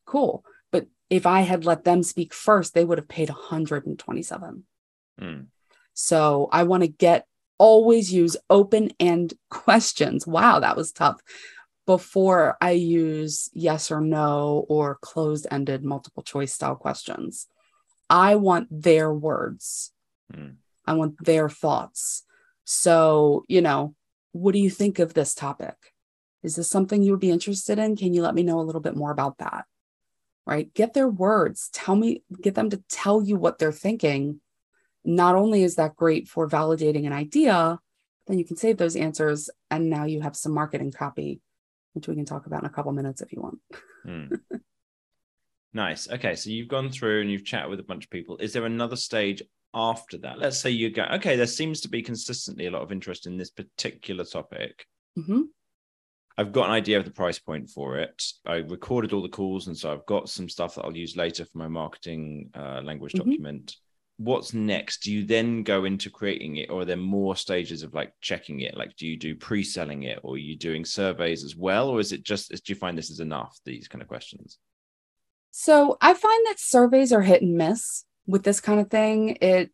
Cool. 0.07 0.45
But 0.71 0.87
if 1.11 1.27
I 1.27 1.41
had 1.41 1.65
let 1.65 1.85
them 1.85 2.03
speak 2.03 2.33
first, 2.33 2.75
they 2.75 2.85
would 2.85 2.99
have 2.99 3.09
paid 3.09 3.29
127. 3.29 4.65
Mm. 5.21 5.47
So 5.95 6.49
I 6.53 6.63
want 6.63 6.85
to 6.85 6.89
get 6.89 7.27
always 7.59 8.13
use 8.13 8.37
open 8.49 8.93
end 8.99 9.35
questions. 9.51 10.27
Wow, 10.27 10.61
that 10.61 10.77
was 10.77 10.93
tough. 10.93 11.21
Before 11.87 12.57
I 12.61 12.73
use 12.73 13.49
yes 13.55 13.91
or 13.91 14.01
no 14.01 14.67
or 14.69 14.99
closed 15.01 15.47
ended 15.51 15.85
multiple 15.85 16.23
choice 16.23 16.53
style 16.53 16.77
questions, 16.77 17.47
I 18.11 18.37
want 18.37 18.69
their 18.71 19.13
words. 19.13 19.93
Mm. 20.33 20.57
I 20.87 20.95
want 20.95 21.23
their 21.25 21.49
thoughts. 21.49 22.25
So, 22.65 23.45
you 23.49 23.63
know, 23.63 23.95
what 24.33 24.53
do 24.53 24.59
you 24.59 24.71
think 24.71 24.99
of 24.99 25.15
this 25.15 25.35
topic? 25.35 25.75
Is 26.43 26.57
this 26.57 26.69
something 26.69 27.03
you 27.03 27.13
would 27.13 27.21
be 27.21 27.31
interested 27.31 27.79
in? 27.79 27.97
Can 27.97 28.15
you 28.15 28.23
let 28.23 28.35
me 28.35 28.43
know 28.43 28.61
a 28.61 28.63
little 28.63 28.81
bit 28.81 28.97
more 28.97 29.11
about 29.11 29.39
that? 29.39 29.65
Right? 30.47 30.73
Get 30.73 30.95
their 30.95 31.09
words. 31.09 31.69
Tell 31.73 31.97
me, 31.97 32.23
get 32.41 32.55
them 32.55 32.71
to 32.71 32.83
tell 32.89 33.23
you 33.23 33.37
what 33.37 33.59
they're 33.59 33.73
thinking 33.73 34.41
not 35.05 35.35
only 35.35 35.63
is 35.63 35.77
that 35.77 35.97
great 35.97 36.29
for 36.29 36.49
validating 36.49 37.07
an 37.07 37.13
idea, 37.13 37.79
then 38.27 38.39
you 38.39 38.45
can 38.45 38.57
save 38.57 38.77
those 38.77 38.97
answers 38.97 39.51
and 39.71 39.89
now 39.89 40.05
you 40.05 40.21
have 40.21 40.37
some 40.37 40.53
marketing 40.53 40.93
copy, 40.93 41.41
which 41.95 42.09
we 42.09 42.15
can 42.15 42.25
talk 42.25 42.47
about 42.47 42.63
in 42.63 42.67
a 42.67 42.73
couple 42.73 42.93
minutes 42.93 43.23
if 43.23 43.33
you 43.33 43.41
want. 43.41 43.59
Mm. 44.07 44.39
nice. 45.73 46.09
Okay. 46.11 46.35
So 46.35 46.51
you've 46.51 46.69
gone 46.69 46.91
through 46.91 47.23
and 47.23 47.31
you've 47.31 47.45
chatted 47.45 47.71
with 47.71 47.81
a 47.81 47.85
bunch 47.85 48.05
of 48.05 48.11
people. 48.11 48.37
Is 48.39 48.53
there 48.53 48.67
another 48.67 48.97
stage 48.97 49.43
after 49.75 50.19
that? 50.19 50.39
Let's 50.39 50.59
say 50.59 50.71
you 50.71 50.91
go, 50.91 51.05
okay, 51.15 51.37
there 51.37 51.47
seems 51.47 51.81
to 51.83 51.89
be 51.89 52.03
consistently 52.03 52.67
a 52.67 52.71
lot 52.71 52.83
of 52.83 52.93
interest 52.93 53.27
in 53.27 53.37
this 53.37 53.51
particular 53.51 54.25
topic. 54.25 54.87
Mm-hmm. 55.19 55.43
I've 56.37 56.53
got 56.53 56.67
an 56.67 56.73
idea 56.73 56.99
of 56.99 57.05
the 57.05 57.11
price 57.11 57.41
point 57.41 57.69
for 57.69 57.99
it. 57.99 58.23
I 58.47 58.57
recorded 58.57 59.13
all 59.13 59.23
the 59.23 59.29
calls, 59.29 59.67
and 59.67 59.77
so 59.77 59.93
I've 59.93 60.07
got 60.07 60.29
some 60.29 60.49
stuff 60.49 60.77
that 60.77 60.85
I'll 60.85 60.97
use 60.97 61.17
later 61.17 61.45
for 61.45 61.59
my 61.59 61.67
marketing 61.67 62.51
uh, 62.55 62.81
language 62.85 63.15
mm-hmm. 63.15 63.29
document 63.29 63.77
what's 64.19 64.53
next? 64.53 65.05
Do 65.05 65.13
you 65.13 65.25
then 65.25 65.63
go 65.63 65.85
into 65.85 66.11
creating 66.11 66.57
it 66.57 66.71
or 66.71 66.83
are 66.83 66.85
there 66.85 66.97
more 66.97 67.37
stages 67.37 67.83
of 67.83 67.95
like 67.95 68.13
checking 68.21 68.61
it? 68.61 68.77
Like 68.77 68.97
do 68.97 69.07
you 69.07 69.17
do 69.17 69.35
pre-selling 69.35 70.03
it 70.03 70.19
or 70.23 70.35
are 70.35 70.39
you 70.39 70.57
doing 70.57 70.85
surveys 70.85 71.45
as 71.45 71.57
well 71.57 71.89
or 71.89 72.01
is 72.01 72.13
it 72.13 72.25
just 72.25 72.51
do 72.51 72.73
you 72.73 72.75
find 72.75 72.99
this 72.99 73.11
is 73.11 73.21
enough 73.21 73.59
these 73.65 73.89
kind 73.89 74.03
of 74.03 74.09
questions? 74.09 74.59
So 75.51 75.97
i 76.01 76.13
find 76.15 76.47
that 76.47 76.61
surveys 76.61 77.13
are 77.13 77.23
hit 77.23 77.43
and 77.43 77.57
miss 77.57 78.05
with 78.27 78.43
this 78.43 78.61
kind 78.61 78.81
of 78.81 78.91
thing. 78.91 79.39
It 79.41 79.71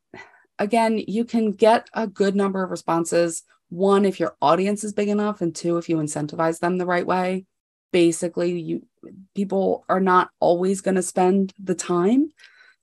again 0.59 1.03
you 1.09 1.25
can 1.25 1.53
get 1.53 1.89
a 1.95 2.07
good 2.07 2.37
number 2.37 2.63
of 2.63 2.71
responses. 2.71 3.43
One 3.71 4.05
if 4.05 4.21
your 4.21 4.37
audience 4.43 4.85
is 4.85 4.93
big 4.93 5.09
enough 5.09 5.41
and 5.41 5.55
two 5.55 5.79
if 5.79 5.89
you 5.89 5.97
incentivize 5.97 6.59
them 6.59 6.77
the 6.77 6.87
right 6.87 7.07
way. 7.07 7.47
Basically 7.93 8.61
you 8.61 8.87
people 9.35 9.87
are 9.89 10.01
not 10.01 10.29
always 10.39 10.83
going 10.83 10.97
to 10.97 11.03
spend 11.03 11.55
the 11.59 11.75
time 11.75 12.31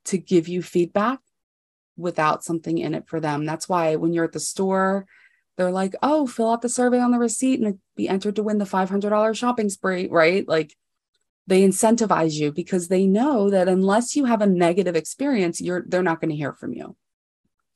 to 0.06 0.18
give 0.18 0.48
you 0.48 0.64
feedback 0.64 1.20
without 2.02 2.44
something 2.44 2.78
in 2.78 2.94
it 2.94 3.08
for 3.08 3.20
them. 3.20 3.46
That's 3.46 3.70
why 3.70 3.96
when 3.96 4.14
you're 4.14 4.26
at 4.26 4.32
the 4.34 4.40
store, 4.40 5.06
they're 5.58 5.72
like, 5.72 5.96
oh, 6.02 6.28
fill 6.28 6.52
out 6.52 6.62
the 6.62 6.70
survey 6.70 7.00
on 7.00 7.12
the 7.12 7.20
receipt 7.20 7.60
and 7.60 7.80
be 7.96 8.10
entered 8.10 8.36
to 8.38 8.44
win 8.44 8.58
the 8.58 8.66
$500 8.66 9.36
shopping 9.36 9.70
spree, 9.70 10.08
right? 10.10 10.48
Like 10.48 10.76
they 11.48 11.62
incentivize 11.62 12.34
you 12.34 12.52
because 12.52 12.88
they 12.88 13.06
know 13.06 13.50
that 13.50 13.68
unless 13.68 14.16
you 14.16 14.26
have 14.26 14.42
a 14.42 14.48
negative 14.48 14.96
experience, 14.96 15.62
you're 15.62 15.84
they're 15.88 16.04
not 16.04 16.22
going 16.22 16.30
to 16.30 16.36
hear 16.36 16.54
from 16.54 16.74
you. 16.74 16.96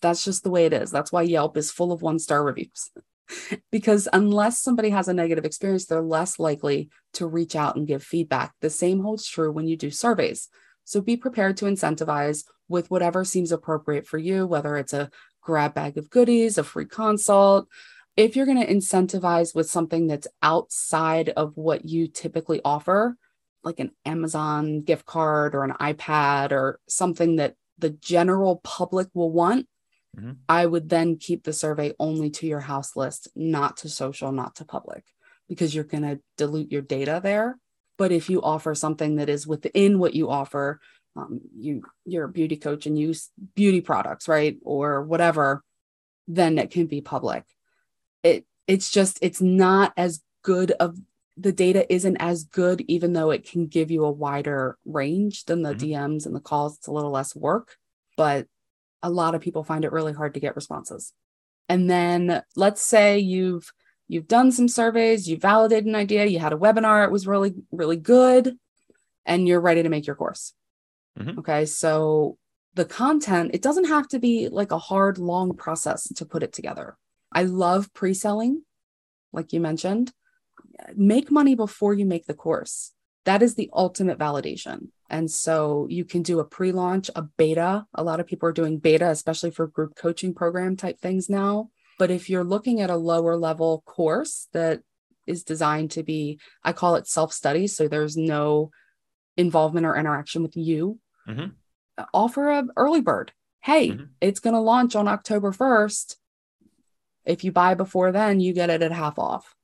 That's 0.01 0.23
just 0.23 0.43
the 0.43 0.49
way 0.49 0.65
it 0.65 0.73
is. 0.73 0.91
That's 0.91 1.11
why 1.11 1.23
Yelp 1.23 1.57
is 1.57 1.71
full 1.71 1.91
of 1.91 2.01
one 2.01 2.19
star 2.19 2.43
reviews. 2.43 2.91
because 3.71 4.07
unless 4.13 4.59
somebody 4.59 4.89
has 4.89 5.07
a 5.07 5.13
negative 5.13 5.45
experience, 5.45 5.85
they're 5.85 6.01
less 6.01 6.39
likely 6.39 6.89
to 7.13 7.27
reach 7.27 7.55
out 7.55 7.75
and 7.75 7.87
give 7.87 8.03
feedback. 8.03 8.53
The 8.61 8.69
same 8.69 9.01
holds 9.01 9.27
true 9.27 9.51
when 9.51 9.67
you 9.67 9.77
do 9.77 9.91
surveys. 9.91 10.49
So 10.85 11.01
be 11.01 11.17
prepared 11.17 11.57
to 11.57 11.65
incentivize 11.65 12.45
with 12.69 12.89
whatever 12.89 13.25
seems 13.25 13.51
appropriate 13.51 14.07
for 14.07 14.17
you, 14.17 14.47
whether 14.47 14.77
it's 14.77 14.93
a 14.93 15.09
grab 15.41 15.73
bag 15.73 15.97
of 15.97 16.09
goodies, 16.09 16.57
a 16.57 16.63
free 16.63 16.85
consult. 16.85 17.67
If 18.15 18.35
you're 18.35 18.45
going 18.45 18.65
to 18.65 18.73
incentivize 18.73 19.53
with 19.53 19.69
something 19.69 20.07
that's 20.07 20.27
outside 20.41 21.29
of 21.29 21.57
what 21.57 21.85
you 21.85 22.07
typically 22.07 22.61
offer, 22.63 23.17
like 23.63 23.79
an 23.79 23.91
Amazon 24.05 24.81
gift 24.81 25.05
card 25.05 25.53
or 25.53 25.63
an 25.63 25.73
iPad 25.73 26.51
or 26.51 26.79
something 26.87 27.37
that 27.37 27.55
the 27.77 27.89
general 27.89 28.57
public 28.63 29.07
will 29.13 29.31
want, 29.31 29.67
mm-hmm. 30.17 30.33
I 30.47 30.65
would 30.65 30.87
then 30.87 31.17
keep 31.17 31.43
the 31.43 31.51
survey 31.51 31.93
only 31.99 32.29
to 32.31 32.47
your 32.47 32.61
house 32.61 32.95
list, 32.95 33.27
not 33.35 33.77
to 33.77 33.89
social, 33.89 34.31
not 34.31 34.55
to 34.57 34.65
public, 34.65 35.03
because 35.49 35.75
you're 35.75 35.83
going 35.83 36.03
to 36.03 36.19
dilute 36.37 36.71
your 36.71 36.83
data 36.83 37.19
there. 37.21 37.57
But 37.97 38.11
if 38.11 38.29
you 38.29 38.41
offer 38.41 38.75
something 38.75 39.15
that 39.17 39.29
is 39.29 39.47
within 39.47 39.99
what 39.99 40.13
you 40.13 40.29
offer, 40.29 40.79
um, 41.15 41.41
you 41.57 41.83
you're 42.05 42.25
a 42.25 42.31
beauty 42.31 42.57
coach 42.57 42.85
and 42.85 42.99
use 42.99 43.29
beauty 43.55 43.79
products 43.79 44.27
right 44.27 44.57
or 44.63 45.01
whatever 45.01 45.63
then 46.27 46.57
it 46.57 46.71
can 46.71 46.87
be 46.87 47.01
public. 47.01 47.43
It 48.23 48.45
it's 48.67 48.91
just 48.91 49.19
it's 49.21 49.41
not 49.41 49.93
as 49.95 50.21
good 50.41 50.71
of 50.71 50.97
the 51.37 51.51
data 51.51 51.91
isn't 51.93 52.17
as 52.17 52.43
good 52.43 52.83
even 52.87 53.13
though 53.13 53.29
it 53.29 53.49
can 53.49 53.67
give 53.67 53.91
you 53.91 54.05
a 54.05 54.11
wider 54.11 54.77
range 54.85 55.45
than 55.45 55.61
the 55.61 55.73
mm-hmm. 55.73 56.15
dms 56.15 56.25
and 56.25 56.35
the 56.35 56.39
calls. 56.39 56.77
It's 56.77 56.87
a 56.87 56.91
little 56.91 57.11
less 57.11 57.35
work 57.35 57.77
but 58.15 58.47
a 59.03 59.09
lot 59.09 59.35
of 59.35 59.41
people 59.41 59.63
find 59.63 59.85
it 59.85 59.91
really 59.91 60.13
hard 60.13 60.33
to 60.33 60.39
get 60.39 60.55
responses. 60.55 61.13
And 61.69 61.89
then 61.89 62.41
let's 62.55 62.81
say 62.81 63.19
you've 63.19 63.71
you've 64.07 64.27
done 64.27 64.51
some 64.51 64.67
surveys 64.67 65.27
you 65.27 65.37
validated 65.37 65.85
an 65.85 65.95
idea 65.95 66.25
you 66.25 66.39
had 66.39 66.53
a 66.53 66.57
webinar 66.57 67.03
it 67.03 67.11
was 67.11 67.27
really 67.27 67.53
really 67.71 67.97
good 67.97 68.57
and 69.25 69.47
you're 69.47 69.61
ready 69.61 69.83
to 69.83 69.89
make 69.89 70.05
your 70.05 70.15
course 70.15 70.53
Mm-hmm. 71.19 71.39
Okay. 71.39 71.65
So 71.65 72.37
the 72.73 72.85
content, 72.85 73.51
it 73.53 73.61
doesn't 73.61 73.85
have 73.85 74.07
to 74.09 74.19
be 74.19 74.49
like 74.49 74.71
a 74.71 74.77
hard, 74.77 75.17
long 75.17 75.55
process 75.55 76.11
to 76.13 76.25
put 76.25 76.43
it 76.43 76.53
together. 76.53 76.97
I 77.31 77.43
love 77.43 77.93
pre 77.93 78.13
selling, 78.13 78.63
like 79.31 79.53
you 79.53 79.59
mentioned. 79.59 80.11
Make 80.95 81.31
money 81.31 81.55
before 81.55 81.93
you 81.93 82.05
make 82.05 82.25
the 82.25 82.33
course. 82.33 82.91
That 83.23 83.41
is 83.41 83.55
the 83.55 83.69
ultimate 83.73 84.19
validation. 84.19 84.89
And 85.09 85.31
so 85.31 85.87
you 85.89 86.05
can 86.05 86.21
do 86.21 86.39
a 86.39 86.45
pre 86.45 86.71
launch, 86.71 87.09
a 87.15 87.23
beta. 87.23 87.85
A 87.93 88.03
lot 88.03 88.19
of 88.19 88.27
people 88.27 88.49
are 88.49 88.53
doing 88.53 88.79
beta, 88.79 89.09
especially 89.09 89.51
for 89.51 89.67
group 89.67 89.95
coaching 89.95 90.33
program 90.33 90.75
type 90.75 90.99
things 90.99 91.29
now. 91.29 91.69
But 91.97 92.11
if 92.11 92.29
you're 92.29 92.43
looking 92.43 92.81
at 92.81 92.89
a 92.89 92.97
lower 92.97 93.37
level 93.37 93.83
course 93.85 94.47
that 94.53 94.81
is 95.25 95.43
designed 95.43 95.91
to 95.91 96.03
be, 96.03 96.39
I 96.63 96.73
call 96.73 96.95
it 96.95 97.07
self 97.07 97.33
study. 97.33 97.67
So 97.67 97.87
there's 97.87 98.17
no 98.17 98.71
involvement 99.37 99.85
or 99.85 99.95
interaction 99.95 100.43
with 100.43 100.55
you 100.55 100.99
mm-hmm. 101.27 102.03
offer 102.13 102.49
a 102.49 102.65
early 102.75 103.01
bird. 103.01 103.31
Hey, 103.61 103.89
mm-hmm. 103.89 104.05
it's 104.21 104.39
going 104.39 104.53
to 104.53 104.59
launch 104.59 104.95
on 104.95 105.07
October 105.07 105.51
1st. 105.51 106.15
If 107.25 107.43
you 107.43 107.51
buy 107.51 107.73
before 107.73 108.11
then, 108.11 108.39
you 108.39 108.53
get 108.53 108.69
it 108.69 108.83
at 108.83 108.91
half 108.91 109.17
off 109.17 109.55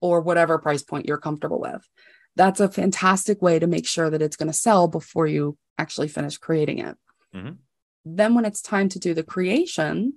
or 0.00 0.20
whatever 0.20 0.58
price 0.58 0.82
point 0.82 1.06
you're 1.06 1.18
comfortable 1.18 1.60
with. 1.60 1.88
That's 2.36 2.60
a 2.60 2.68
fantastic 2.68 3.40
way 3.40 3.58
to 3.58 3.66
make 3.66 3.86
sure 3.86 4.10
that 4.10 4.22
it's 4.22 4.36
going 4.36 4.48
to 4.48 4.52
sell 4.52 4.88
before 4.88 5.26
you 5.26 5.56
actually 5.78 6.08
finish 6.08 6.38
creating 6.38 6.78
it. 6.78 6.96
Mm-hmm. 7.34 7.52
Then, 8.04 8.34
when 8.34 8.44
it's 8.44 8.62
time 8.62 8.88
to 8.90 8.98
do 8.98 9.14
the 9.14 9.22
creation, 9.22 10.14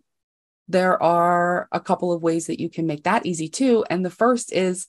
there 0.68 1.02
are 1.02 1.68
a 1.72 1.80
couple 1.80 2.12
of 2.12 2.22
ways 2.22 2.48
that 2.48 2.60
you 2.60 2.70
can 2.70 2.88
make 2.88 3.04
that 3.04 3.26
easy 3.26 3.50
too. 3.50 3.86
And 3.90 4.06
the 4.06 4.10
first 4.10 4.54
is 4.54 4.88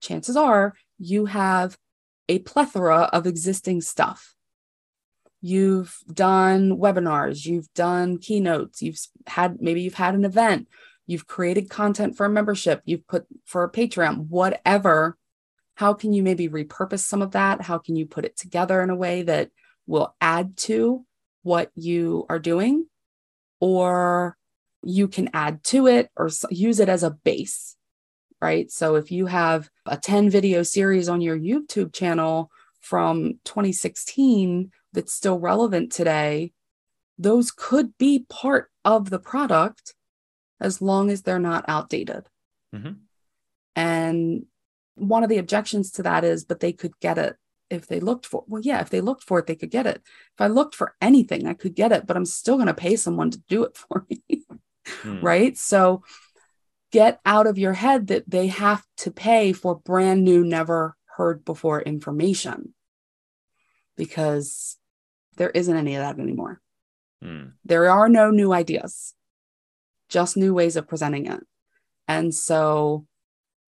chances 0.00 0.36
are 0.36 0.74
you 0.98 1.26
have 1.26 1.76
a 2.28 2.38
plethora 2.40 3.10
of 3.12 3.26
existing 3.26 3.80
stuff 3.80 4.36
you've 5.40 5.98
done 6.12 6.76
webinars, 6.78 7.46
you've 7.46 7.72
done 7.74 8.18
keynotes, 8.18 8.82
you've 8.82 8.98
had 9.26 9.60
maybe 9.60 9.82
you've 9.82 9.94
had 9.94 10.14
an 10.14 10.24
event, 10.24 10.68
you've 11.06 11.26
created 11.26 11.70
content 11.70 12.16
for 12.16 12.26
a 12.26 12.30
membership, 12.30 12.82
you've 12.84 13.06
put 13.06 13.26
for 13.44 13.62
a 13.62 13.70
Patreon, 13.70 14.28
whatever. 14.28 15.16
How 15.74 15.92
can 15.92 16.12
you 16.12 16.22
maybe 16.22 16.48
repurpose 16.48 17.00
some 17.00 17.22
of 17.22 17.32
that? 17.32 17.60
How 17.60 17.78
can 17.78 17.96
you 17.96 18.06
put 18.06 18.24
it 18.24 18.36
together 18.36 18.82
in 18.82 18.90
a 18.90 18.96
way 18.96 19.22
that 19.22 19.50
will 19.86 20.16
add 20.20 20.56
to 20.56 21.04
what 21.42 21.70
you 21.74 22.26
are 22.28 22.38
doing? 22.38 22.86
Or 23.60 24.36
you 24.86 25.08
can 25.08 25.28
add 25.34 25.64
to 25.64 25.88
it 25.88 26.10
or 26.16 26.30
use 26.50 26.78
it 26.78 26.88
as 26.88 27.02
a 27.02 27.10
base, 27.10 27.76
right? 28.40 28.70
So 28.70 28.94
if 28.94 29.10
you 29.10 29.26
have 29.26 29.68
a 29.84 29.96
10 29.96 30.30
video 30.30 30.62
series 30.62 31.08
on 31.08 31.20
your 31.20 31.36
YouTube 31.36 31.92
channel 31.92 32.50
from 32.80 33.40
2016 33.44 34.70
that's 34.92 35.12
still 35.12 35.40
relevant 35.40 35.90
today, 35.90 36.52
those 37.18 37.50
could 37.50 37.98
be 37.98 38.26
part 38.28 38.70
of 38.84 39.10
the 39.10 39.18
product 39.18 39.94
as 40.60 40.80
long 40.80 41.10
as 41.10 41.22
they're 41.22 41.38
not 41.40 41.64
outdated. 41.66 42.28
Mm-hmm. 42.74 42.92
And 43.74 44.46
one 44.94 45.24
of 45.24 45.28
the 45.28 45.38
objections 45.38 45.90
to 45.92 46.04
that 46.04 46.22
is, 46.22 46.44
but 46.44 46.60
they 46.60 46.72
could 46.72 46.98
get 47.00 47.18
it 47.18 47.36
if 47.68 47.86
they 47.86 48.00
looked 48.00 48.26
for 48.26 48.44
well 48.46 48.62
yeah 48.62 48.80
if 48.80 48.90
they 48.90 49.00
looked 49.00 49.24
for 49.24 49.38
it 49.38 49.46
they 49.46 49.56
could 49.56 49.70
get 49.70 49.86
it 49.86 49.96
if 49.96 50.40
i 50.40 50.46
looked 50.46 50.74
for 50.74 50.94
anything 51.00 51.46
i 51.46 51.54
could 51.54 51.74
get 51.74 51.92
it 51.92 52.06
but 52.06 52.16
i'm 52.16 52.24
still 52.24 52.54
going 52.54 52.66
to 52.68 52.74
pay 52.74 52.94
someone 52.94 53.30
to 53.30 53.42
do 53.48 53.64
it 53.64 53.76
for 53.88 54.06
me 54.08 54.22
mm. 55.02 55.22
right 55.22 55.56
so 55.56 56.02
get 56.92 57.20
out 57.26 57.46
of 57.46 57.58
your 57.58 57.72
head 57.72 58.08
that 58.08 58.28
they 58.28 58.46
have 58.46 58.84
to 58.96 59.10
pay 59.10 59.52
for 59.52 59.74
brand 59.74 60.24
new 60.24 60.44
never 60.44 60.96
heard 61.16 61.44
before 61.44 61.80
information 61.82 62.74
because 63.96 64.76
there 65.36 65.50
isn't 65.50 65.76
any 65.76 65.94
of 65.94 66.02
that 66.02 66.20
anymore 66.20 66.60
mm. 67.22 67.52
there 67.64 67.90
are 67.90 68.08
no 68.08 68.30
new 68.30 68.52
ideas 68.52 69.14
just 70.08 70.36
new 70.36 70.54
ways 70.54 70.76
of 70.76 70.88
presenting 70.88 71.26
it. 71.26 71.40
And 72.08 72.34
so 72.34 73.06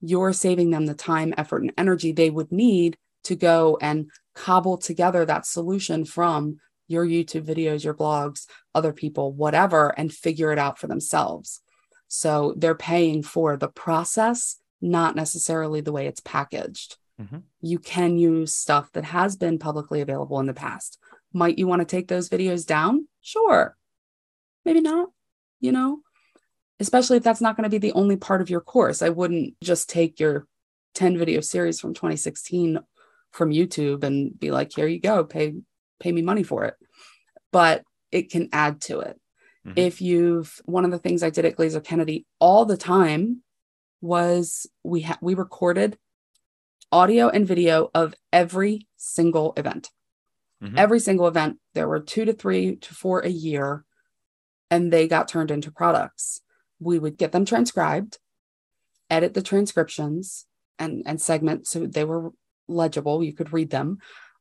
you're 0.00 0.32
saving 0.32 0.70
them 0.70 0.86
the 0.86 0.94
time, 0.94 1.34
effort, 1.36 1.62
and 1.62 1.72
energy 1.76 2.12
they 2.12 2.30
would 2.30 2.52
need 2.52 2.96
to 3.24 3.34
go 3.34 3.78
and 3.80 4.10
cobble 4.34 4.78
together 4.78 5.24
that 5.24 5.44
solution 5.44 6.04
from 6.04 6.58
your 6.88 7.06
YouTube 7.06 7.44
videos, 7.44 7.84
your 7.84 7.94
blogs, 7.94 8.46
other 8.74 8.92
people, 8.92 9.32
whatever, 9.32 9.90
and 9.96 10.12
figure 10.12 10.50
it 10.52 10.58
out 10.58 10.78
for 10.78 10.88
themselves. 10.88 11.60
So 12.08 12.54
they're 12.56 12.74
paying 12.74 13.22
for 13.22 13.56
the 13.56 13.68
process, 13.68 14.56
not 14.80 15.14
necessarily 15.14 15.82
the 15.82 15.92
way 15.92 16.06
it's 16.06 16.20
packaged. 16.20 16.96
Mm-hmm. 17.20 17.38
You 17.60 17.78
can 17.78 18.16
use 18.16 18.54
stuff 18.54 18.90
that 18.92 19.04
has 19.04 19.36
been 19.36 19.58
publicly 19.58 20.00
available 20.00 20.40
in 20.40 20.46
the 20.46 20.54
past. 20.54 20.98
Might 21.32 21.58
you 21.58 21.66
want 21.66 21.80
to 21.80 21.86
take 21.86 22.08
those 22.08 22.28
videos 22.28 22.66
down? 22.66 23.06
Sure. 23.20 23.76
Maybe 24.64 24.80
not, 24.80 25.10
you 25.60 25.72
know, 25.72 26.00
especially 26.80 27.18
if 27.18 27.22
that's 27.22 27.40
not 27.40 27.56
going 27.56 27.64
to 27.64 27.70
be 27.70 27.78
the 27.78 27.92
only 27.92 28.16
part 28.16 28.40
of 28.40 28.50
your 28.50 28.60
course. 28.60 29.02
I 29.02 29.10
wouldn't 29.10 29.54
just 29.62 29.90
take 29.90 30.20
your 30.20 30.46
10 30.94 31.18
video 31.18 31.40
series 31.40 31.80
from 31.80 31.92
2016 31.92 32.78
from 33.32 33.50
YouTube 33.50 34.04
and 34.04 34.38
be 34.38 34.50
like, 34.50 34.72
here 34.74 34.86
you 34.86 35.00
go, 35.00 35.24
pay 35.24 35.54
pay 36.00 36.12
me 36.12 36.22
money 36.22 36.42
for 36.42 36.64
it. 36.64 36.74
But 37.52 37.82
it 38.10 38.30
can 38.30 38.48
add 38.52 38.80
to 38.82 39.00
it. 39.00 39.20
Mm-hmm. 39.66 39.78
If 39.78 40.00
you've 40.00 40.60
one 40.64 40.84
of 40.84 40.90
the 40.90 40.98
things 40.98 41.22
I 41.22 41.30
did 41.30 41.44
at 41.44 41.56
Glazer 41.56 41.82
Kennedy 41.82 42.26
all 42.38 42.64
the 42.64 42.76
time 42.76 43.42
was 44.00 44.66
we 44.84 45.02
had 45.02 45.18
we 45.20 45.34
recorded 45.34 45.98
audio 46.90 47.28
and 47.28 47.46
video 47.46 47.90
of 47.94 48.14
every 48.32 48.86
single 48.96 49.52
event. 49.56 49.90
Mm-hmm. 50.62 50.78
Every 50.78 51.00
single 51.00 51.28
event. 51.28 51.58
There 51.74 51.88
were 51.88 52.00
two 52.00 52.24
to 52.24 52.32
three 52.32 52.76
to 52.76 52.94
four 52.94 53.20
a 53.20 53.28
year, 53.28 53.84
and 54.70 54.92
they 54.92 55.06
got 55.06 55.28
turned 55.28 55.50
into 55.50 55.70
products 55.70 56.40
we 56.80 56.98
would 56.98 57.18
get 57.18 57.32
them 57.32 57.44
transcribed, 57.44 58.18
edit 59.10 59.34
the 59.34 59.42
transcriptions 59.42 60.46
and, 60.78 61.02
and 61.06 61.20
segments 61.20 61.70
so 61.70 61.86
they 61.86 62.04
were 62.04 62.30
legible, 62.68 63.22
you 63.22 63.32
could 63.32 63.52
read 63.52 63.70
them. 63.70 63.98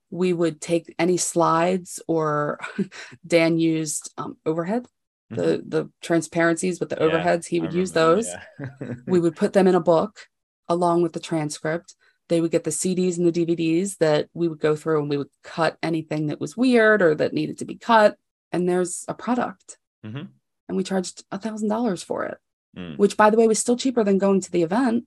We 0.10 0.34
would 0.34 0.62
take 0.62 0.94
any 0.98 1.18
slides 1.18 2.02
or 2.08 2.60
Dan 3.28 3.60
used 3.60 4.12
um, 4.18 4.38
overhead, 4.46 4.88
the 5.30 5.42
mm-hmm. 5.42 5.70
the 5.70 5.92
transparencies 6.02 6.80
with 6.80 6.90
the 6.90 6.98
yeah, 7.00 7.08
overheads. 7.08 7.46
He 7.46 7.60
would 7.60 7.74
use 7.74 7.92
those. 7.92 8.28
Yeah. 8.60 8.94
we 9.06 9.20
would 9.24 9.36
put 9.36 9.54
them 9.54 9.68
in 9.68 9.76
a 9.76 9.82
book 9.82 10.28
along 10.70 11.02
with 11.02 11.14
the 11.14 11.20
transcript. 11.20 11.96
They 12.30 12.42
would 12.42 12.52
get 12.52 12.66
the 12.66 12.72
CDs 12.72 13.18
and 13.18 13.26
the 13.26 13.46
DVDs 13.46 13.98
that 13.98 14.28
we 14.34 14.48
would 14.50 14.60
go 14.60 14.76
through 14.76 15.00
and 15.00 15.10
we 15.10 15.18
would 15.18 15.30
cut 15.44 15.78
anything 15.82 16.28
that 16.28 16.42
was 16.42 16.58
weird 16.58 17.02
or 17.02 17.16
that 17.16 17.34
needed 17.34 17.60
to 17.60 17.66
be 17.66 17.76
cut. 17.76 18.18
And 18.52 18.68
there's 18.68 19.06
a 19.08 19.14
product. 19.14 19.78
Mm-hmm 20.06 20.24
and 20.68 20.78
we 20.78 20.84
charged 20.84 21.24
a 21.32 21.38
thousand 21.38 21.70
dollars 21.70 22.04
for 22.04 22.26
it, 22.26 22.38
mm. 22.78 22.98
which 22.98 23.18
by 23.18 23.30
the 23.30 23.38
way 23.38 23.48
was 23.48 23.60
still 23.60 23.78
cheaper 23.78 24.04
than 24.04 24.18
going 24.18 24.42
to 24.42 24.52
the 24.52 24.64
event. 24.64 25.06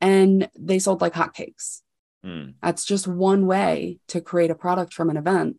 And 0.00 0.48
they 0.58 0.78
sold 0.78 1.00
like 1.00 1.14
hotcakes. 1.14 1.82
Mm. 2.24 2.54
That's 2.62 2.84
just 2.84 3.06
one 3.06 3.46
way 3.46 3.98
to 4.08 4.20
create 4.20 4.50
a 4.50 4.54
product 4.54 4.94
from 4.94 5.10
an 5.10 5.16
event. 5.16 5.58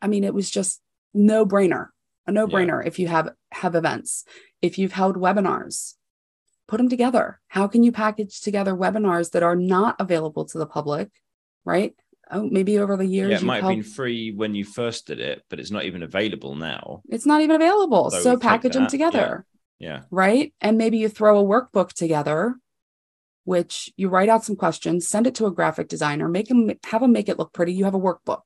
I 0.00 0.08
mean, 0.08 0.24
it 0.24 0.34
was 0.34 0.50
just 0.50 0.80
no 1.12 1.44
brainer, 1.44 1.88
a 2.26 2.32
no 2.32 2.46
brainer. 2.46 2.82
Yeah. 2.82 2.88
If 2.88 2.98
you 2.98 3.08
have 3.08 3.30
have 3.52 3.74
events, 3.74 4.24
if 4.62 4.78
you've 4.78 4.92
held 4.92 5.16
webinars, 5.16 5.94
put 6.66 6.78
them 6.78 6.88
together. 6.88 7.40
How 7.48 7.66
can 7.66 7.82
you 7.82 7.92
package 7.92 8.40
together 8.40 8.74
webinars 8.74 9.32
that 9.32 9.42
are 9.42 9.56
not 9.56 9.96
available 9.98 10.44
to 10.46 10.58
the 10.58 10.66
public, 10.66 11.10
right? 11.64 11.94
oh, 12.30 12.48
maybe 12.50 12.78
over 12.78 12.96
the 12.96 13.06
years. 13.06 13.30
Yeah, 13.30 13.38
it 13.38 13.42
might 13.42 13.62
have 13.62 13.70
been 13.70 13.82
free 13.82 14.32
when 14.32 14.54
you 14.54 14.64
first 14.64 15.06
did 15.06 15.20
it, 15.20 15.42
but 15.48 15.60
it's 15.60 15.70
not 15.70 15.84
even 15.84 16.02
available 16.02 16.54
now. 16.54 17.02
It's 17.08 17.26
not 17.26 17.40
even 17.40 17.56
available. 17.56 18.10
So, 18.10 18.20
so 18.20 18.36
package 18.36 18.74
them 18.74 18.86
together. 18.86 19.44
Yeah. 19.78 19.88
yeah. 19.88 20.02
Right. 20.10 20.54
And 20.60 20.78
maybe 20.78 20.98
you 20.98 21.08
throw 21.08 21.38
a 21.38 21.44
workbook 21.44 21.92
together, 21.92 22.56
which 23.48 23.90
you 23.96 24.10
write 24.10 24.28
out 24.28 24.44
some 24.44 24.56
questions, 24.56 25.08
send 25.08 25.26
it 25.26 25.34
to 25.34 25.46
a 25.46 25.50
graphic 25.50 25.88
designer, 25.88 26.28
make 26.28 26.48
them 26.48 26.70
have 26.84 27.00
them 27.00 27.12
make 27.12 27.30
it 27.30 27.38
look 27.38 27.50
pretty. 27.54 27.72
You 27.72 27.84
have 27.84 27.94
a 27.94 27.98
workbook. 27.98 28.42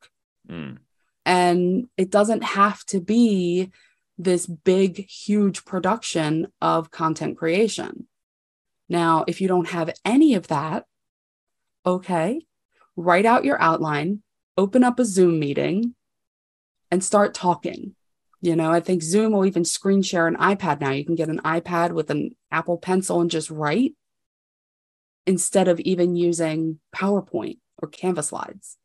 Mm. 0.48 0.78
And 1.26 1.88
it 1.96 2.08
doesn't 2.12 2.44
have 2.44 2.84
to 2.84 3.00
be 3.00 3.72
this 4.16 4.46
big, 4.46 5.10
huge 5.10 5.64
production 5.64 6.52
of 6.60 6.92
content 6.92 7.36
creation. 7.36 8.06
Now, 8.88 9.24
if 9.26 9.40
you 9.40 9.48
don't 9.48 9.70
have 9.70 9.92
any 10.04 10.34
of 10.34 10.46
that, 10.46 10.84
okay, 11.84 12.46
write 12.94 13.26
out 13.26 13.44
your 13.44 13.60
outline, 13.60 14.22
open 14.56 14.84
up 14.84 15.00
a 15.00 15.04
Zoom 15.04 15.40
meeting, 15.40 15.96
and 16.92 17.02
start 17.02 17.34
talking. 17.34 17.96
You 18.40 18.54
know, 18.54 18.70
I 18.70 18.78
think 18.78 19.02
Zoom 19.02 19.32
will 19.32 19.46
even 19.46 19.64
screen 19.64 20.02
share 20.02 20.28
an 20.28 20.36
iPad 20.36 20.80
now. 20.80 20.92
You 20.92 21.04
can 21.04 21.16
get 21.16 21.28
an 21.28 21.40
iPad 21.40 21.90
with 21.90 22.08
an 22.10 22.36
Apple 22.52 22.78
Pencil 22.78 23.20
and 23.20 23.28
just 23.28 23.50
write 23.50 23.94
instead 25.26 25.68
of 25.68 25.80
even 25.80 26.16
using 26.16 26.78
PowerPoint 26.94 27.58
or 27.78 27.88
Canva 27.88 28.24
slides. 28.24 28.78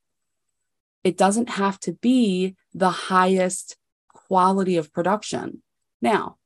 It 1.04 1.18
doesn't 1.18 1.50
have 1.50 1.80
to 1.82 1.94
be 1.94 2.56
the 2.74 2.90
highest 2.90 3.78
quality 4.10 4.78
of 4.78 4.92
production. 4.92 5.62
Now, 6.02 6.38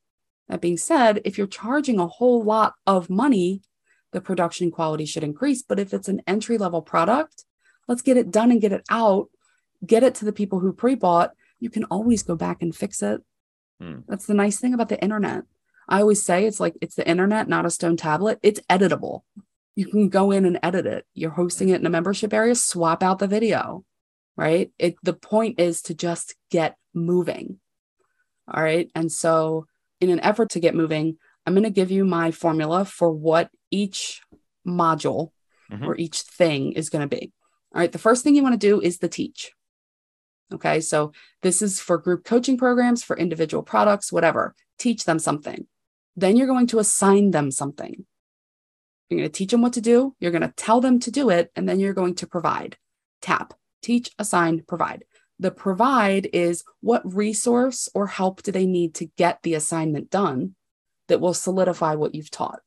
that 0.47 0.62
being 0.62 0.77
said, 0.77 1.21
if 1.25 1.38
you're 1.38 1.47
charging 1.47 1.99
a 1.99 2.08
whole 2.08 2.43
lot 2.43 2.73
of 2.86 3.10
money, 3.10 3.62
the 4.12 4.21
production 4.21 4.69
quality 4.71 5.06
should 5.06 5.23
increase. 5.23 5.63
But 5.63 5.80
if 5.80 5.93
it's 5.93 6.10
an 6.10 6.21
entry 6.27 6.58
level 6.58 6.82
product, 6.82 7.45
let's 7.88 8.01
get 8.01 8.17
it 8.17 8.32
done 8.32 8.51
and 8.51 8.62
get 8.62 8.73
it 8.73 8.84
out, 8.89 9.30
get 9.86 10.04
it 10.04 10.15
to 10.15 10.25
the 10.25 10.34
people 10.34 10.60
who 10.60 10.73
pre 10.73 10.95
bought. 10.95 11.32
You 11.60 11.69
can 11.69 11.86
always 11.86 12.23
go 12.23 12.36
back 12.36 12.62
and 12.62 12.75
fix 12.75 13.01
it. 13.01 13.21
Mm. 13.82 14.04
That's 14.08 14.25
the 14.25 14.34
nice 14.34 14.60
thing 14.60 14.73
about 14.73 14.89
the 14.89 15.01
internet. 15.01 15.43
I 15.88 16.01
always 16.01 16.23
say 16.23 16.45
it's 16.45 16.60
like 16.60 16.75
it's 16.82 16.95
the 16.95 17.08
internet, 17.08 17.47
not 17.47 17.65
a 17.65 17.69
stone 17.69 17.97
tablet. 17.97 18.39
It's 18.43 18.60
editable. 18.69 19.21
You 19.75 19.86
can 19.86 20.10
go 20.10 20.31
in 20.31 20.45
and 20.45 20.60
edit 20.62 20.86
it. 20.86 21.05
You're 21.13 21.31
hosting 21.31 21.69
it 21.69 21.79
in 21.79 21.86
a 21.86 21.89
membership 21.89 22.34
area, 22.34 22.55
swap 22.55 23.01
out 23.03 23.19
the 23.19 23.27
video, 23.27 23.86
right? 24.36 24.71
It 24.77 24.95
the 25.03 25.13
point 25.13 25.60
is 25.60 25.81
to 25.84 25.93
just 25.93 26.36
get 26.49 26.75
moving. 26.93 27.60
All 28.53 28.62
right. 28.62 28.89
And 28.95 29.12
so, 29.12 29.67
in 29.99 30.10
an 30.10 30.19
effort 30.19 30.49
to 30.51 30.60
get 30.60 30.75
moving, 30.75 31.17
I'm 31.45 31.53
going 31.53 31.63
to 31.63 31.69
give 31.69 31.91
you 31.91 32.05
my 32.05 32.31
formula 32.31 32.86
for 32.86 33.12
what 33.12 33.49
each 33.69 34.21
module 34.67 35.31
mm-hmm. 35.71 35.86
or 35.86 35.95
each 35.95 36.21
thing 36.21 36.73
is 36.73 36.89
going 36.89 37.07
to 37.07 37.15
be. 37.15 37.31
All 37.73 37.79
right. 37.79 37.91
The 37.91 37.99
first 37.99 38.23
thing 38.23 38.36
you 38.36 38.43
want 38.43 38.60
to 38.60 38.67
do 38.67 38.81
is 38.81 38.97
the 38.97 39.07
teach. 39.07 39.51
Okay. 40.53 40.81
So 40.81 41.13
this 41.41 41.62
is 41.62 41.79
for 41.79 41.97
group 41.97 42.25
coaching 42.25 42.57
programs, 42.57 43.03
for 43.03 43.17
individual 43.17 43.63
products, 43.63 44.12
whatever. 44.12 44.53
Teach 44.77 45.05
them 45.05 45.19
something. 45.19 45.67
Then 46.15 46.36
you're 46.36 46.47
going 46.47 46.67
to 46.67 46.79
assign 46.79 47.31
them 47.31 47.51
something. 47.51 48.05
You're 49.12 49.19
going 49.19 49.30
to 49.30 49.38
teach 49.38 49.52
them 49.52 49.62
what 49.62 49.74
to 49.74 49.82
do. 49.82 50.15
You're 50.21 50.32
going 50.32 50.41
to 50.41 50.54
tell 50.56 50.80
them 50.80 50.97
to 51.02 51.12
do 51.12 51.30
it. 51.30 51.52
And 51.54 51.67
then 51.67 51.82
you're 51.82 51.93
going 51.93 52.15
to 52.15 52.28
provide. 52.28 52.78
Tap, 53.21 53.54
teach, 53.82 54.10
assign, 54.17 54.63
provide. 54.65 55.04
The 55.38 55.52
provide 55.52 56.30
is 56.32 56.63
what 56.80 57.13
resource 57.13 57.89
or 57.93 58.08
help 58.08 58.41
do 58.41 58.54
they 58.54 58.65
need 58.65 58.95
to 58.95 59.08
get 59.17 59.43
the 59.43 59.56
assignment 59.56 60.10
done 60.10 60.56
that 61.10 61.19
will 61.19 61.34
solidify 61.34 61.95
what 61.95 62.15
you've 62.15 62.32
taught. 62.32 62.62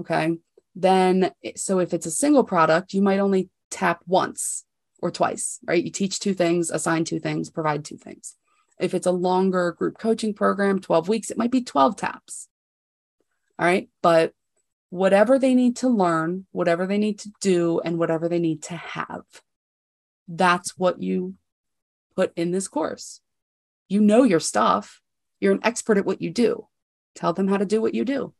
Okay. 0.00 0.38
Then, 0.76 1.32
so 1.56 1.80
if 1.80 1.92
it's 1.92 2.06
a 2.06 2.12
single 2.12 2.44
product, 2.44 2.94
you 2.94 3.02
might 3.02 3.18
only 3.18 3.50
tap 3.68 4.02
once 4.06 4.64
or 5.00 5.10
twice, 5.10 5.58
right? 5.66 5.82
You 5.82 5.90
teach 5.90 6.20
two 6.20 6.34
things, 6.34 6.70
assign 6.70 7.02
two 7.02 7.18
things, 7.18 7.50
provide 7.50 7.84
two 7.84 7.96
things. 7.96 8.36
If 8.78 8.94
it's 8.94 9.08
a 9.08 9.12
longer 9.12 9.72
group 9.72 9.98
coaching 9.98 10.34
program, 10.34 10.78
12 10.78 11.08
weeks, 11.08 11.32
it 11.32 11.36
might 11.36 11.50
be 11.50 11.64
12 11.64 11.96
taps. 11.96 12.46
All 13.58 13.66
right. 13.66 13.88
But 14.02 14.34
whatever 14.92 15.38
they 15.38 15.54
need 15.54 15.74
to 15.74 15.88
learn, 15.88 16.44
whatever 16.52 16.86
they 16.86 16.98
need 16.98 17.18
to 17.18 17.32
do, 17.40 17.80
and 17.82 17.98
whatever 17.98 18.28
they 18.28 18.38
need 18.38 18.62
to 18.62 18.76
have, 18.76 19.24
that's 20.28 20.76
what 20.76 21.02
you 21.02 21.34
put 22.14 22.30
in 22.36 22.50
this 22.50 22.68
course. 22.68 23.22
You 23.88 24.02
know 24.02 24.22
your 24.22 24.38
stuff, 24.38 25.00
you're 25.40 25.54
an 25.54 25.60
expert 25.62 25.96
at 25.96 26.04
what 26.04 26.20
you 26.20 26.28
do. 26.28 26.68
Tell 27.14 27.32
them 27.32 27.48
how 27.48 27.56
to 27.56 27.64
do 27.64 27.80
what 27.80 27.94
you 27.94 28.04
do. 28.04 28.34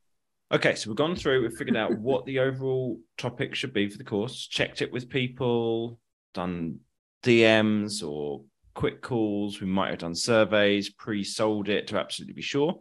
Okay, 0.53 0.75
so 0.75 0.91
we've 0.91 0.97
gone 0.97 1.17
through, 1.17 1.41
we've 1.41 1.57
figured 1.57 1.75
out 1.75 1.99
what 1.99 2.27
the 2.27 2.41
overall 2.41 3.01
topic 3.17 3.55
should 3.55 3.73
be 3.73 3.89
for 3.89 3.97
the 3.97 4.05
course, 4.05 4.47
checked 4.47 4.83
it 4.83 4.93
with 4.93 5.09
people, 5.09 5.99
done 6.35 6.81
DMs 7.23 8.07
or 8.07 8.43
quick 8.75 9.01
calls. 9.01 9.59
We 9.59 9.69
might 9.69 9.89
have 9.89 10.01
done 10.01 10.15
surveys, 10.15 10.91
pre 10.91 11.25
sold 11.25 11.71
it 11.71 11.87
to 11.87 11.99
absolutely 11.99 12.35
be 12.35 12.43
sure. 12.43 12.79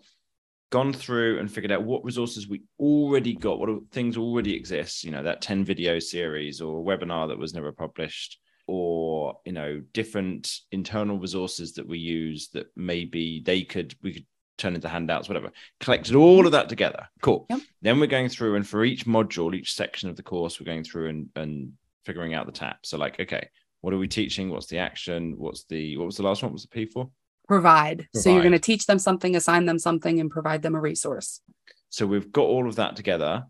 Gone 0.72 0.94
through 0.94 1.40
and 1.40 1.52
figured 1.52 1.72
out 1.72 1.84
what 1.84 2.04
resources 2.04 2.48
we 2.48 2.64
already 2.80 3.34
got, 3.34 3.60
what 3.60 3.70
things 3.92 4.18
already 4.18 4.56
exist, 4.56 5.04
you 5.04 5.12
know, 5.12 5.22
that 5.22 5.42
10 5.42 5.64
video 5.66 6.00
series 6.00 6.62
or 6.62 6.84
webinar 6.84 7.28
that 7.28 7.38
was 7.38 7.54
never 7.54 7.72
published, 7.72 8.40
or, 8.68 9.38
you 9.46 9.52
know, 9.52 9.82
different 9.94 10.50
internal 10.72 11.20
resources 11.20 11.74
that 11.74 11.88
we 11.88 12.00
use 12.00 12.50
that 12.54 12.68
maybe 12.76 13.44
they 13.46 13.64
could, 13.64 13.94
we 14.02 14.14
could 14.14 14.26
turn 14.58 14.76
into 14.76 14.88
handouts, 14.88 15.28
whatever. 15.28 15.52
Collected 15.80 16.16
all 16.16 16.46
of 16.46 16.54
that 16.54 16.70
together. 16.70 17.08
Cool. 17.22 17.46
Yep. 17.50 17.60
Then 17.82 18.00
we're 18.00 18.08
going 18.08 18.30
through, 18.30 18.56
and 18.56 18.68
for 18.68 18.86
each 18.86 19.06
module, 19.06 19.54
each 19.54 19.74
section 19.74 20.10
of 20.10 20.16
the 20.16 20.24
course, 20.24 20.60
we're 20.60 20.66
going 20.66 20.84
through 20.84 21.10
and, 21.10 21.30
and 21.36 21.74
figuring 22.06 22.34
out 22.34 22.46
the 22.46 22.52
tap. 22.52 22.80
So, 22.84 22.98
like, 22.98 23.20
okay, 23.20 23.50
what 23.82 23.94
are 23.94 23.98
we 23.98 24.08
teaching? 24.08 24.50
What's 24.50 24.68
the 24.68 24.78
action? 24.78 25.36
What's 25.38 25.66
the 25.66 25.98
what 25.98 26.06
was 26.06 26.18
the 26.18 26.24
last 26.24 26.42
one? 26.42 26.52
What 26.52 26.56
was 26.56 26.64
the 26.64 26.70
P 26.70 26.86
for? 26.86 27.10
Provide. 27.48 28.08
provide. 28.14 28.24
So 28.24 28.32
you're 28.32 28.42
going 28.42 28.52
to 28.54 28.60
teach 28.60 28.86
them 28.86 29.00
something, 29.00 29.36
assign 29.36 29.66
them 29.66 29.80
something, 29.80 30.20
and 30.20 30.30
provide 30.30 30.62
them 30.62 30.76
a 30.76 30.80
resource. 30.80 31.42
So 31.90 32.08
we've 32.08 32.32
got 32.32 32.44
all 32.44 32.68
of 32.68 32.76
that 32.76 32.96
together. 32.96 33.44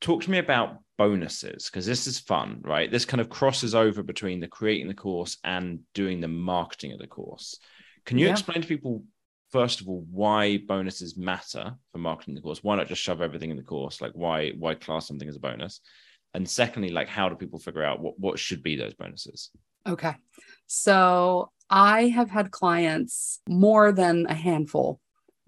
Talk 0.00 0.22
to 0.22 0.30
me 0.30 0.38
about 0.38 0.78
bonuses 0.98 1.70
because 1.70 1.86
this 1.86 2.06
is 2.06 2.18
fun, 2.18 2.60
right? 2.62 2.90
This 2.90 3.04
kind 3.04 3.20
of 3.20 3.28
crosses 3.28 3.74
over 3.74 4.02
between 4.02 4.40
the 4.40 4.48
creating 4.48 4.88
the 4.88 4.94
course 4.94 5.38
and 5.44 5.80
doing 5.94 6.20
the 6.20 6.28
marketing 6.28 6.92
of 6.92 6.98
the 6.98 7.06
course. 7.06 7.58
Can 8.06 8.18
you 8.18 8.26
yeah. 8.26 8.32
explain 8.32 8.62
to 8.62 8.68
people 8.68 9.04
first 9.50 9.80
of 9.80 9.88
all 9.88 10.06
why 10.10 10.58
bonuses 10.58 11.16
matter 11.16 11.74
for 11.92 11.98
marketing 11.98 12.34
the 12.34 12.40
course? 12.40 12.62
Why 12.62 12.76
not 12.76 12.88
just 12.88 13.02
shove 13.02 13.20
everything 13.20 13.50
in 13.50 13.56
the 13.56 13.62
course? 13.62 14.00
Like 14.00 14.12
why 14.12 14.52
why 14.58 14.74
class 14.74 15.06
something 15.06 15.28
as 15.28 15.36
a 15.36 15.40
bonus? 15.40 15.80
and 16.34 16.48
secondly 16.48 16.90
like 16.90 17.08
how 17.08 17.28
do 17.28 17.34
people 17.34 17.58
figure 17.58 17.82
out 17.82 18.00
what, 18.00 18.18
what 18.18 18.38
should 18.38 18.62
be 18.62 18.76
those 18.76 18.94
bonuses 18.94 19.50
okay. 19.86 20.14
So 20.66 21.50
i 21.72 22.08
have 22.08 22.30
had 22.30 22.50
clients 22.50 23.40
more 23.48 23.92
than 23.92 24.26
a 24.26 24.34
handful 24.34 25.00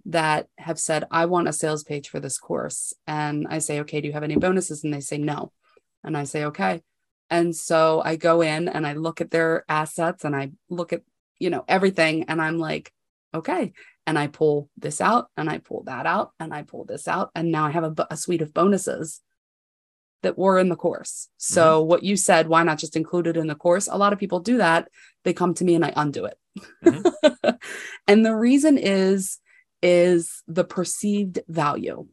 that 0.05 0.47
have 0.57 0.79
said 0.79 1.05
i 1.11 1.27
want 1.27 1.49
a 1.49 1.53
sales 1.53 1.83
page 1.83 2.09
for 2.09 2.21
this 2.21 2.39
course. 2.39 2.93
And 3.07 3.47
i 3.49 3.59
say 3.59 3.81
okay 3.81 4.01
do 4.01 4.09
you 4.09 4.15
have 4.15 4.23
any 4.23 4.37
bonuses? 4.37 4.85
And 4.85 4.93
they 4.93 5.01
say 5.01 5.19
no. 5.19 5.53
And 6.05 6.17
i 6.17 6.25
say 6.25 6.45
okay. 6.45 6.83
And 7.31 7.55
so 7.57 8.03
i 8.05 8.17
go 8.17 8.41
in 8.41 8.69
and 8.69 8.87
i 8.87 8.95
look 8.95 9.21
at 9.21 9.31
their 9.31 9.65
assets 9.69 10.25
and 10.25 10.35
i 10.35 10.51
look 10.69 10.93
at 10.93 11.03
you 11.39 11.51
know 11.51 11.65
everything 11.69 12.25
and 12.25 12.41
i'm 12.41 12.59
like 12.59 12.93
okay. 13.35 13.73
And 14.07 14.19
i 14.19 14.27
pull 14.27 14.69
this 14.77 15.01
out 15.01 15.29
and 15.37 15.49
i 15.49 15.59
pull 15.59 15.85
that 15.85 16.07
out 16.07 16.33
and 16.39 16.53
i 16.53 16.63
pull 16.63 16.85
this 16.85 17.09
out. 17.09 17.31
And 17.35 17.51
now 17.51 17.67
i 17.67 17.71
have 17.71 17.85
a, 17.85 18.07
a 18.11 18.17
suite 18.17 18.43
of 18.43 18.55
bonuses 18.55 19.21
that 20.23 20.39
were 20.39 20.59
in 20.59 20.69
the 20.69 20.77
course. 20.77 21.29
So 21.37 21.81
mm-hmm. 21.81 21.89
what 21.89 22.03
you 22.03 22.17
said, 22.17 22.49
why 22.49 22.63
not 22.63 22.79
just 22.79 22.97
include 22.97 23.27
it 23.27 23.37
in 23.37 23.47
the 23.47 23.55
course? 23.55 23.89
A 23.91 23.99
lot 23.99 24.13
of 24.13 24.19
people 24.19 24.41
do 24.41 24.59
that. 24.59 24.89
They 25.25 25.33
come 25.33 25.55
to 25.55 25.65
me 25.65 25.75
and 25.75 25.85
I 25.85 25.93
undo 25.95 26.25
it. 26.27 26.39
Mm-hmm. 26.85 27.51
and 28.09 28.25
the 28.25 28.35
reason 28.35 28.79
is 28.79 29.39
is 29.83 30.43
the 30.47 30.65
perceived 30.65 31.41
value. 31.49 32.07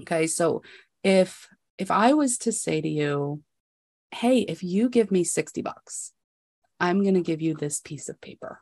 Okay? 0.00 0.26
So 0.26 0.62
if 1.02 1.48
if 1.76 1.90
I 1.90 2.14
was 2.14 2.38
to 2.38 2.52
say 2.52 2.80
to 2.80 2.88
you, 2.88 3.42
"Hey, 4.10 4.40
if 4.40 4.62
you 4.62 4.88
give 4.88 5.10
me 5.10 5.24
60 5.24 5.60
bucks, 5.62 6.12
I'm 6.80 7.02
going 7.02 7.14
to 7.14 7.20
give 7.20 7.42
you 7.42 7.54
this 7.54 7.80
piece 7.80 8.08
of 8.08 8.20
paper." 8.20 8.60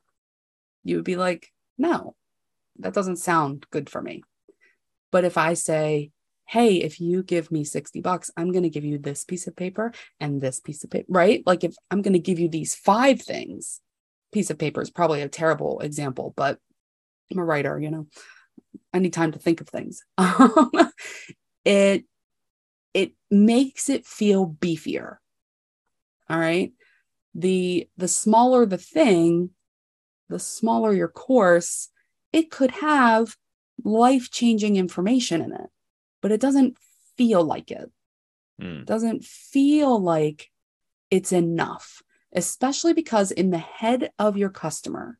You 0.83 0.97
would 0.97 1.05
be 1.05 1.17
like, 1.17 1.53
"No. 1.79 2.17
That 2.79 2.95
doesn't 2.95 3.17
sound 3.17 3.67
good 3.71 3.89
for 3.89 4.03
me." 4.03 4.23
But 5.13 5.25
if 5.25 5.37
I 5.37 5.55
say, 5.55 6.11
hey, 6.47 6.77
if 6.77 7.01
you 7.01 7.23
give 7.23 7.51
me 7.51 7.65
60 7.65 8.01
bucks, 8.01 8.31
I'm 8.37 8.53
going 8.53 8.65
to 8.65 8.71
give 8.71 8.85
you 8.85 8.99
this 8.99 9.25
piece 9.25 9.47
of 9.47 9.57
paper 9.57 9.93
and 10.21 10.41
this 10.41 10.61
piece 10.61 10.85
of 10.85 10.91
paper, 10.91 11.07
right? 11.09 11.43
Like 11.47 11.65
if 11.65 11.75
I'm 11.91 12.03
going 12.03 12.13
to 12.13 12.19
give 12.19 12.39
you 12.39 12.49
these 12.49 12.75
five 12.75 13.23
things, 13.23 13.81
piece 14.33 14.51
of 14.51 14.59
paper 14.59 14.81
is 14.83 14.91
probably 14.91 15.23
a 15.23 15.29
terrible 15.29 15.81
example, 15.81 16.33
but 16.37 16.59
I'm 17.31 17.39
a 17.39 17.45
writer, 17.45 17.79
you 17.81 17.91
know, 17.91 18.07
I 18.93 18.99
need 18.99 19.13
time 19.13 19.33
to 19.33 19.39
think 19.39 19.61
of 19.61 19.69
things. 19.69 20.05
Um, 20.19 20.71
it, 21.65 22.05
it 22.93 23.13
makes 23.31 23.89
it 23.89 24.05
feel 24.05 24.49
beefier. 24.49 25.19
All 26.29 26.39
right. 26.39 26.73
The, 27.35 27.89
the 27.97 28.09
smaller 28.09 28.67
the 28.67 28.79
thing, 28.79 29.51
the 30.29 30.41
smaller 30.41 30.93
your 30.93 31.09
course, 31.09 31.89
it 32.33 32.51
could 32.51 32.73
have 32.73 33.37
life 33.85 34.31
changing 34.31 34.77
information 34.77 35.41
in 35.41 35.53
it 35.53 35.71
but 36.23 36.33
it 36.33 36.41
doesn't 36.41 36.79
feel 37.19 37.45
like 37.45 37.71
it. 37.71 37.91
Mm. 38.61 38.87
Doesn't 38.87 39.25
feel 39.25 40.01
like 40.01 40.51
it's 41.11 41.33
enough, 41.33 42.03
especially 42.33 42.95
because 42.95 43.31
in 43.31 43.51
the 43.51 43.59
head 43.59 44.13
of 44.19 44.39
your 44.39 44.49
customer, 44.49 45.19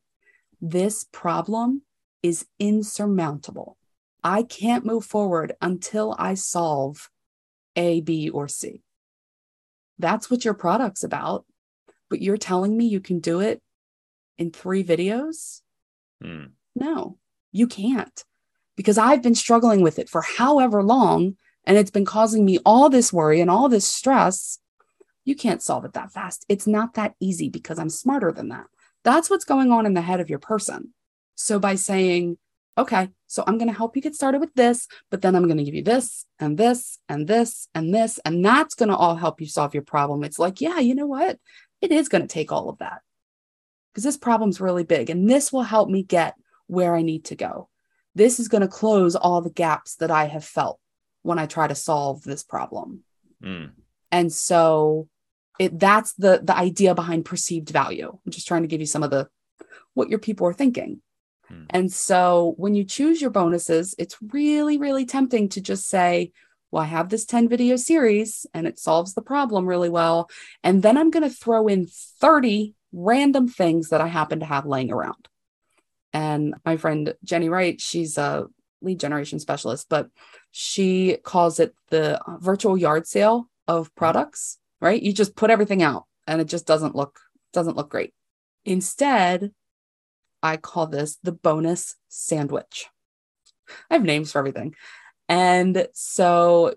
this 0.59 1.03
problem 1.11 1.83
is 2.23 2.47
insurmountable. 2.57 3.77
I 4.23 4.43
can't 4.43 4.85
move 4.85 5.05
forward 5.05 5.53
until 5.61 6.15
I 6.17 6.35
solve 6.35 7.09
A, 7.75 7.99
B, 7.99 8.29
or 8.29 8.47
C. 8.47 8.81
That's 9.99 10.31
what 10.31 10.45
your 10.45 10.53
product's 10.53 11.03
about. 11.03 11.45
But 12.09 12.21
you're 12.21 12.37
telling 12.37 12.77
me 12.77 12.85
you 12.85 13.01
can 13.01 13.19
do 13.19 13.41
it 13.41 13.61
in 14.37 14.51
three 14.51 14.83
videos? 14.83 15.61
Mm. 16.23 16.51
No, 16.75 17.17
you 17.51 17.67
can't 17.67 18.23
because 18.75 18.97
I've 18.97 19.21
been 19.21 19.35
struggling 19.35 19.81
with 19.81 19.99
it 19.99 20.09
for 20.09 20.21
however 20.21 20.83
long 20.83 21.35
and 21.65 21.77
it's 21.77 21.91
been 21.91 22.05
causing 22.05 22.45
me 22.45 22.59
all 22.65 22.89
this 22.89 23.13
worry 23.13 23.39
and 23.39 23.49
all 23.49 23.69
this 23.69 23.87
stress. 23.87 24.59
You 25.25 25.35
can't 25.35 25.61
solve 25.61 25.85
it 25.85 25.93
that 25.93 26.11
fast. 26.11 26.45
It's 26.49 26.67
not 26.67 26.95
that 26.95 27.15
easy 27.19 27.49
because 27.49 27.79
I'm 27.79 27.89
smarter 27.89 28.31
than 28.31 28.49
that. 28.49 28.65
That's 29.03 29.29
what's 29.29 29.45
going 29.45 29.71
on 29.71 29.85
in 29.85 29.93
the 29.93 30.01
head 30.01 30.19
of 30.19 30.29
your 30.29 30.39
person. 30.39 30.93
So 31.35 31.59
by 31.59 31.75
saying, 31.75 32.37
okay, 32.77 33.09
so 33.27 33.43
I'm 33.45 33.57
going 33.57 33.69
to 33.69 33.77
help 33.77 33.95
you 33.95 34.01
get 34.01 34.15
started 34.15 34.39
with 34.39 34.53
this, 34.55 34.87
but 35.09 35.21
then 35.21 35.35
I'm 35.35 35.45
going 35.45 35.57
to 35.57 35.63
give 35.63 35.75
you 35.75 35.83
this 35.83 36.25
and 36.39 36.57
this 36.57 36.99
and 37.07 37.27
this 37.27 37.67
and 37.73 37.93
this, 37.93 38.19
and 38.25 38.43
that's 38.43 38.75
going 38.75 38.89
to 38.89 38.95
all 38.95 39.15
help 39.15 39.39
you 39.39 39.47
solve 39.47 39.73
your 39.73 39.83
problem. 39.83 40.23
It's 40.23 40.39
like, 40.39 40.61
yeah, 40.61 40.79
you 40.79 40.95
know 40.95 41.07
what? 41.07 41.39
It 41.81 41.91
is 41.91 42.09
going 42.09 42.21
to 42.21 42.27
take 42.27 42.51
all 42.51 42.69
of 42.69 42.79
that 42.79 43.01
because 43.91 44.03
this 44.03 44.17
problem's 44.17 44.61
really 44.61 44.83
big 44.83 45.09
and 45.09 45.29
this 45.29 45.51
will 45.51 45.63
help 45.63 45.89
me 45.89 46.03
get 46.03 46.35
where 46.67 46.95
I 46.95 47.01
need 47.01 47.25
to 47.25 47.35
go 47.35 47.69
this 48.15 48.39
is 48.39 48.47
going 48.47 48.61
to 48.61 48.67
close 48.67 49.15
all 49.15 49.41
the 49.41 49.49
gaps 49.49 49.95
that 49.95 50.11
I 50.11 50.25
have 50.25 50.45
felt 50.45 50.79
when 51.21 51.39
I 51.39 51.45
try 51.45 51.67
to 51.67 51.75
solve 51.75 52.23
this 52.23 52.43
problem. 52.43 53.03
Mm. 53.43 53.71
And 54.11 54.31
so 54.31 55.07
it 55.59 55.79
that's 55.79 56.13
the 56.13 56.41
the 56.43 56.55
idea 56.55 56.95
behind 56.95 57.25
perceived 57.25 57.69
value. 57.69 58.09
I'm 58.09 58.31
just 58.31 58.47
trying 58.47 58.63
to 58.63 58.67
give 58.67 58.79
you 58.79 58.87
some 58.87 59.03
of 59.03 59.11
the 59.11 59.27
what 59.93 60.09
your 60.09 60.19
people 60.19 60.47
are 60.47 60.53
thinking. 60.53 61.01
Mm. 61.51 61.65
And 61.69 61.91
so 61.91 62.53
when 62.57 62.75
you 62.75 62.83
choose 62.83 63.21
your 63.21 63.31
bonuses, 63.31 63.95
it's 63.97 64.17
really 64.21 64.77
really 64.77 65.05
tempting 65.05 65.49
to 65.49 65.61
just 65.61 65.87
say, 65.87 66.31
well, 66.71 66.83
I 66.83 66.87
have 66.87 67.09
this 67.09 67.25
10 67.25 67.49
video 67.49 67.75
series 67.75 68.45
and 68.53 68.67
it 68.67 68.79
solves 68.79 69.13
the 69.13 69.21
problem 69.21 69.65
really 69.65 69.89
well, 69.89 70.29
and 70.63 70.83
then 70.83 70.97
I'm 70.97 71.11
going 71.11 71.27
to 71.27 71.35
throw 71.35 71.67
in 71.67 71.87
30 71.87 72.75
random 72.91 73.47
things 73.47 73.89
that 73.89 74.01
I 74.01 74.07
happen 74.07 74.39
to 74.39 74.45
have 74.45 74.65
laying 74.65 74.91
around. 74.91 75.27
And 76.13 76.55
my 76.63 76.77
friend 76.77 77.15
Jenny 77.23 77.49
Wright, 77.49 77.81
she's 77.81 78.17
a 78.17 78.45
lead 78.81 78.99
generation 78.99 79.39
specialist, 79.39 79.87
but 79.89 80.09
she 80.51 81.17
calls 81.23 81.59
it 81.59 81.73
the 81.89 82.21
uh, 82.21 82.37
virtual 82.37 82.77
yard 82.77 83.07
sale 83.07 83.49
of 83.67 83.93
products, 83.95 84.59
right? 84.79 85.01
You 85.01 85.13
just 85.13 85.35
put 85.35 85.49
everything 85.49 85.81
out 85.81 86.05
and 86.27 86.39
it 86.41 86.45
just 86.45 86.67
doesn't 86.67 86.95
look 86.95 87.19
doesn't 87.53 87.77
look 87.77 87.89
great. 87.89 88.13
Instead, 88.65 89.51
I 90.41 90.57
call 90.57 90.87
this 90.87 91.17
the 91.23 91.31
bonus 91.31 91.95
sandwich. 92.09 92.87
I 93.89 93.95
have 93.95 94.03
names 94.03 94.31
for 94.31 94.39
everything. 94.39 94.75
And 95.29 95.87
so 95.93 96.75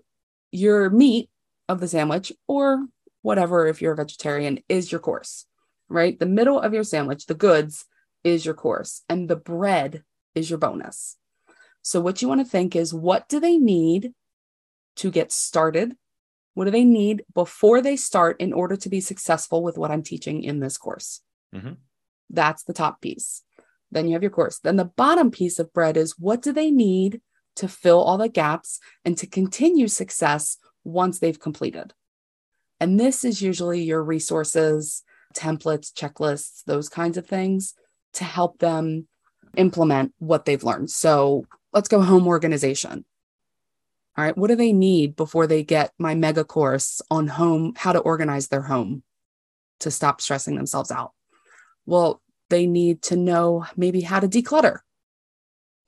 your 0.51 0.89
meat 0.89 1.29
of 1.67 1.79
the 1.79 1.87
sandwich 1.87 2.31
or 2.47 2.85
whatever 3.21 3.67
if 3.67 3.81
you're 3.81 3.93
a 3.93 3.97
vegetarian 3.97 4.59
is 4.69 4.91
your 4.91 5.01
course, 5.01 5.45
right? 5.89 6.17
The 6.17 6.25
middle 6.25 6.59
of 6.59 6.73
your 6.73 6.83
sandwich, 6.83 7.25
the 7.25 7.33
goods 7.33 7.85
is 8.27 8.45
your 8.45 8.53
course 8.53 9.03
and 9.09 9.29
the 9.29 9.35
bread 9.35 10.03
is 10.35 10.49
your 10.49 10.59
bonus. 10.59 11.17
So, 11.81 12.01
what 12.01 12.21
you 12.21 12.27
want 12.27 12.41
to 12.41 12.45
think 12.45 12.75
is 12.75 12.93
what 12.93 13.29
do 13.29 13.39
they 13.39 13.57
need 13.57 14.13
to 14.97 15.09
get 15.09 15.31
started? 15.31 15.95
What 16.53 16.65
do 16.65 16.71
they 16.71 16.83
need 16.83 17.23
before 17.33 17.81
they 17.81 17.95
start 17.95 18.41
in 18.41 18.51
order 18.51 18.75
to 18.75 18.89
be 18.89 18.99
successful 18.99 19.63
with 19.63 19.77
what 19.77 19.91
I'm 19.91 20.03
teaching 20.03 20.43
in 20.43 20.59
this 20.59 20.77
course? 20.77 21.21
Mm-hmm. 21.55 21.73
That's 22.29 22.63
the 22.63 22.73
top 22.73 22.99
piece. 23.01 23.43
Then 23.91 24.07
you 24.07 24.13
have 24.13 24.23
your 24.23 24.31
course. 24.31 24.59
Then 24.59 24.75
the 24.75 24.85
bottom 24.85 25.31
piece 25.31 25.59
of 25.59 25.71
bread 25.71 25.95
is 25.95 26.19
what 26.19 26.41
do 26.41 26.51
they 26.51 26.71
need 26.71 27.21
to 27.55 27.67
fill 27.67 28.03
all 28.03 28.17
the 28.17 28.27
gaps 28.27 28.79
and 29.05 29.17
to 29.17 29.27
continue 29.27 29.87
success 29.87 30.57
once 30.83 31.19
they've 31.19 31.39
completed. 31.39 31.93
And 32.79 32.99
this 32.99 33.23
is 33.23 33.41
usually 33.41 33.81
your 33.83 34.03
resources, 34.03 35.03
templates, 35.33 35.91
checklists, 35.91 36.63
those 36.65 36.89
kinds 36.89 37.17
of 37.17 37.25
things 37.25 37.73
to 38.13 38.23
help 38.23 38.59
them 38.59 39.07
implement 39.55 40.13
what 40.19 40.45
they've 40.45 40.63
learned. 40.63 40.89
So 40.89 41.45
let's 41.73 41.89
go 41.89 42.01
home 42.01 42.27
organization. 42.27 43.05
All 44.17 44.23
right, 44.23 44.37
what 44.37 44.47
do 44.47 44.55
they 44.55 44.73
need 44.73 45.15
before 45.15 45.45
they 45.45 45.63
get 45.63 45.91
my 45.99 46.15
mega 46.15 46.43
course 46.43 47.01
on 47.11 47.27
home, 47.27 47.73
how 47.77 47.93
to 47.93 47.99
organize 47.99 48.47
their 48.47 48.63
home 48.63 49.03
to 49.81 49.91
stop 49.91 50.21
stressing 50.21 50.55
themselves 50.55 50.89
out? 50.89 51.11
Well, 51.85 52.21
they 52.49 52.65
need 52.65 53.03
to 53.03 53.15
know 53.15 53.65
maybe 53.75 54.01
how 54.01 54.19
to 54.19 54.27
declutter. 54.27 54.79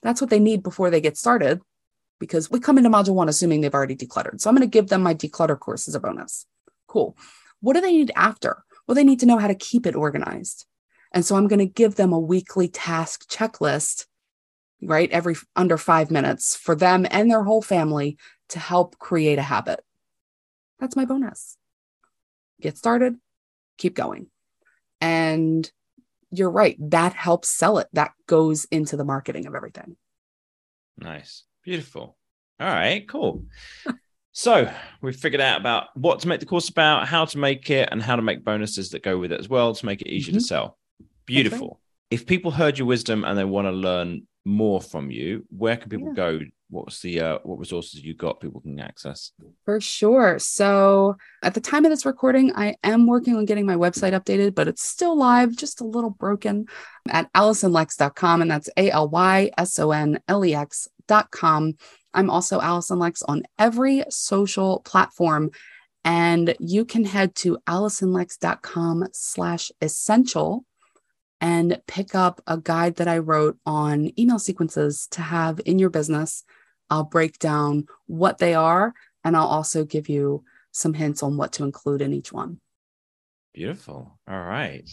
That's 0.04 0.22
what 0.22 0.30
they 0.30 0.40
need 0.40 0.62
before 0.62 0.90
they 0.90 1.02
get 1.02 1.18
started 1.18 1.62
because 2.20 2.52
we 2.52 2.60
come 2.60 2.78
into 2.78 2.90
module 2.90 3.16
one 3.16 3.30
assuming 3.30 3.62
they've 3.62 3.74
already 3.74 3.96
decluttered. 3.96 4.40
So 4.40 4.50
I'm 4.50 4.56
going 4.56 4.68
to 4.68 4.72
give 4.72 4.90
them 4.90 5.02
my 5.02 5.16
declutter 5.16 5.58
course 5.58 5.88
as 5.88 5.96
a 5.96 6.00
bonus. 6.00 6.46
Cool. 6.88 7.18
What 7.62 7.74
do 7.74 7.82
they 7.82 7.92
need 7.92 8.12
after? 8.16 8.64
Well, 8.88 8.96
they 8.96 9.04
need 9.04 9.22
to 9.22 9.26
know 9.26 9.38
how 9.38 9.48
to 9.48 9.56
keep 9.56 9.86
it 9.86 9.96
organized. 9.96 10.66
And 11.12 11.26
so 11.26 11.36
I'm 11.36 11.48
going 11.48 11.60
to 11.60 11.66
give 11.66 11.96
them 11.96 12.14
a 12.14 12.20
weekly 12.20 12.68
task 12.68 13.30
checklist, 13.30 14.06
right? 14.82 15.10
Every 15.12 15.36
under 15.56 15.78
five 15.78 16.12
minutes 16.12 16.56
for 16.56 16.76
them 16.76 17.06
and 17.10 17.30
their 17.30 17.44
whole 17.44 17.62
family 17.62 18.18
to 18.50 18.60
help 18.60 18.98
create 19.00 19.40
a 19.40 19.44
habit. 19.44 19.82
That's 20.80 20.96
my 20.96 21.06
bonus. 21.06 21.58
Get 22.62 22.78
started, 22.78 23.16
keep 23.78 23.96
going. 23.96 24.28
And 25.02 25.70
you're 26.32 26.52
right. 26.52 26.78
That 26.80 27.14
helps 27.14 27.50
sell 27.50 27.80
it. 27.80 27.88
That 27.94 28.12
goes 28.28 28.66
into 28.66 28.98
the 28.98 29.06
marketing 29.06 29.48
of 29.48 29.56
everything. 29.56 29.96
Nice. 30.98 31.44
Beautiful. 31.64 32.18
All 32.60 32.68
right, 32.68 33.08
cool. 33.08 33.46
so 34.32 34.72
we've 35.02 35.16
figured 35.16 35.42
out 35.42 35.60
about 35.60 35.88
what 35.96 36.20
to 36.20 36.28
make 36.28 36.40
the 36.40 36.46
course 36.46 36.70
about, 36.70 37.08
how 37.08 37.26
to 37.26 37.38
make 37.38 37.70
it, 37.70 37.90
and 37.92 38.02
how 38.02 38.16
to 38.16 38.22
make 38.22 38.44
bonuses 38.44 38.90
that 38.90 39.04
go 39.04 39.18
with 39.18 39.32
it 39.32 39.40
as 39.40 39.48
well 39.48 39.74
to 39.74 39.86
make 39.86 40.02
it 40.02 40.10
easier 40.10 40.34
mm-hmm. 40.34 40.40
to 40.40 40.46
sell. 40.46 40.79
Beautiful. 41.30 41.80
If 42.10 42.26
people 42.26 42.52
heard 42.52 42.78
your 42.78 42.88
wisdom 42.88 43.24
and 43.24 43.38
they 43.38 43.46
want 43.46 43.68
to 43.68 43.72
learn 43.72 44.28
more 44.46 44.82
from 44.82 45.12
you, 45.12 45.46
where 45.50 45.78
can 45.78 45.90
people 45.90 46.10
yeah. 46.10 46.14
go? 46.14 46.40
What's 46.72 47.02
the 47.02 47.20
uh, 47.22 47.40
what 47.44 47.58
resources 47.58 48.04
you 48.04 48.14
got 48.14 48.40
people 48.40 48.62
can 48.62 48.80
access? 48.80 49.32
For 49.66 49.82
sure. 49.82 50.38
So 50.38 51.16
at 51.42 51.56
the 51.56 51.62
time 51.62 51.86
of 51.86 51.92
this 51.92 52.06
recording, 52.06 52.56
I 52.56 52.76
am 52.84 53.08
working 53.08 53.36
on 53.36 53.46
getting 53.46 53.66
my 53.66 53.76
website 53.76 54.14
updated, 54.14 54.54
but 54.54 54.68
it's 54.68 54.84
still 54.84 55.18
live, 55.18 55.56
just 55.56 55.82
a 55.82 55.86
little 55.86 56.12
broken 56.12 56.66
at 57.10 57.32
AlysonLex.com, 57.34 58.42
and 58.42 58.52
that's 58.52 58.70
A 58.78 58.92
L 58.92 59.10
Y 59.10 59.50
S 59.58 59.80
O 59.80 59.92
N 59.92 60.20
L 60.28 60.46
E 60.46 60.54
X.com. 60.54 61.74
I'm 62.14 62.30
also 62.30 62.60
Alyson 62.60 63.00
Lex 63.00 63.22
on 63.24 63.44
every 63.58 64.04
social 64.10 64.82
platform. 64.82 65.52
And 66.06 66.56
you 66.60 66.86
can 66.86 67.06
head 67.06 67.36
to 67.36 67.58
AlysonLex.com 67.68 69.08
slash 69.12 69.72
essential 69.82 70.66
and 71.42 71.82
pick 71.88 72.16
up 72.16 72.42
a 72.48 72.58
guide 72.58 72.96
that 72.96 73.08
I 73.08 73.20
wrote 73.20 73.58
on 73.66 74.12
email 74.20 74.40
sequences 74.40 75.08
to 75.12 75.22
have 75.22 75.62
in 75.66 75.80
your 75.80 75.90
business. 75.90 76.44
I'll 76.90 77.04
break 77.04 77.40
down 77.40 77.86
what 78.08 78.40
they 78.40 78.54
are, 78.54 78.94
and 79.24 79.38
I'll 79.38 79.48
also 79.48 79.86
give 79.86 80.10
you 80.10 80.44
some 80.72 80.94
hints 80.94 81.24
on 81.24 81.38
what 81.38 81.54
to 81.54 81.64
include 81.64 82.02
in 82.02 82.14
each 82.14 82.34
one. 82.34 82.60
Beautiful. 83.54 84.20
All 84.28 84.44
right. 84.44 84.90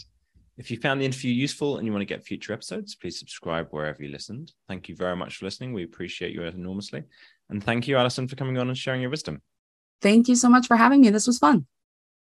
If 0.57 0.71
you 0.71 0.77
found 0.77 0.99
the 0.99 1.05
interview 1.05 1.31
useful 1.31 1.77
and 1.77 1.85
you 1.85 1.91
want 1.91 2.01
to 2.01 2.05
get 2.05 2.23
future 2.25 2.51
episodes, 2.51 2.95
please 2.95 3.19
subscribe 3.19 3.67
wherever 3.69 4.01
you 4.01 4.09
listened. 4.09 4.53
Thank 4.67 4.89
you 4.89 4.95
very 4.95 5.15
much 5.15 5.37
for 5.37 5.45
listening. 5.45 5.71
We 5.71 5.83
appreciate 5.83 6.33
you 6.33 6.43
enormously. 6.43 7.03
And 7.49 7.63
thank 7.63 7.87
you, 7.87 7.95
Alyson, 7.95 8.27
for 8.27 8.35
coming 8.35 8.57
on 8.57 8.67
and 8.67 8.77
sharing 8.77 9.01
your 9.01 9.11
wisdom. 9.11 9.41
Thank 10.01 10.27
you 10.27 10.35
so 10.35 10.49
much 10.49 10.67
for 10.67 10.75
having 10.75 11.01
me. 11.01 11.11
This 11.11 11.27
was 11.27 11.37
fun. 11.37 11.67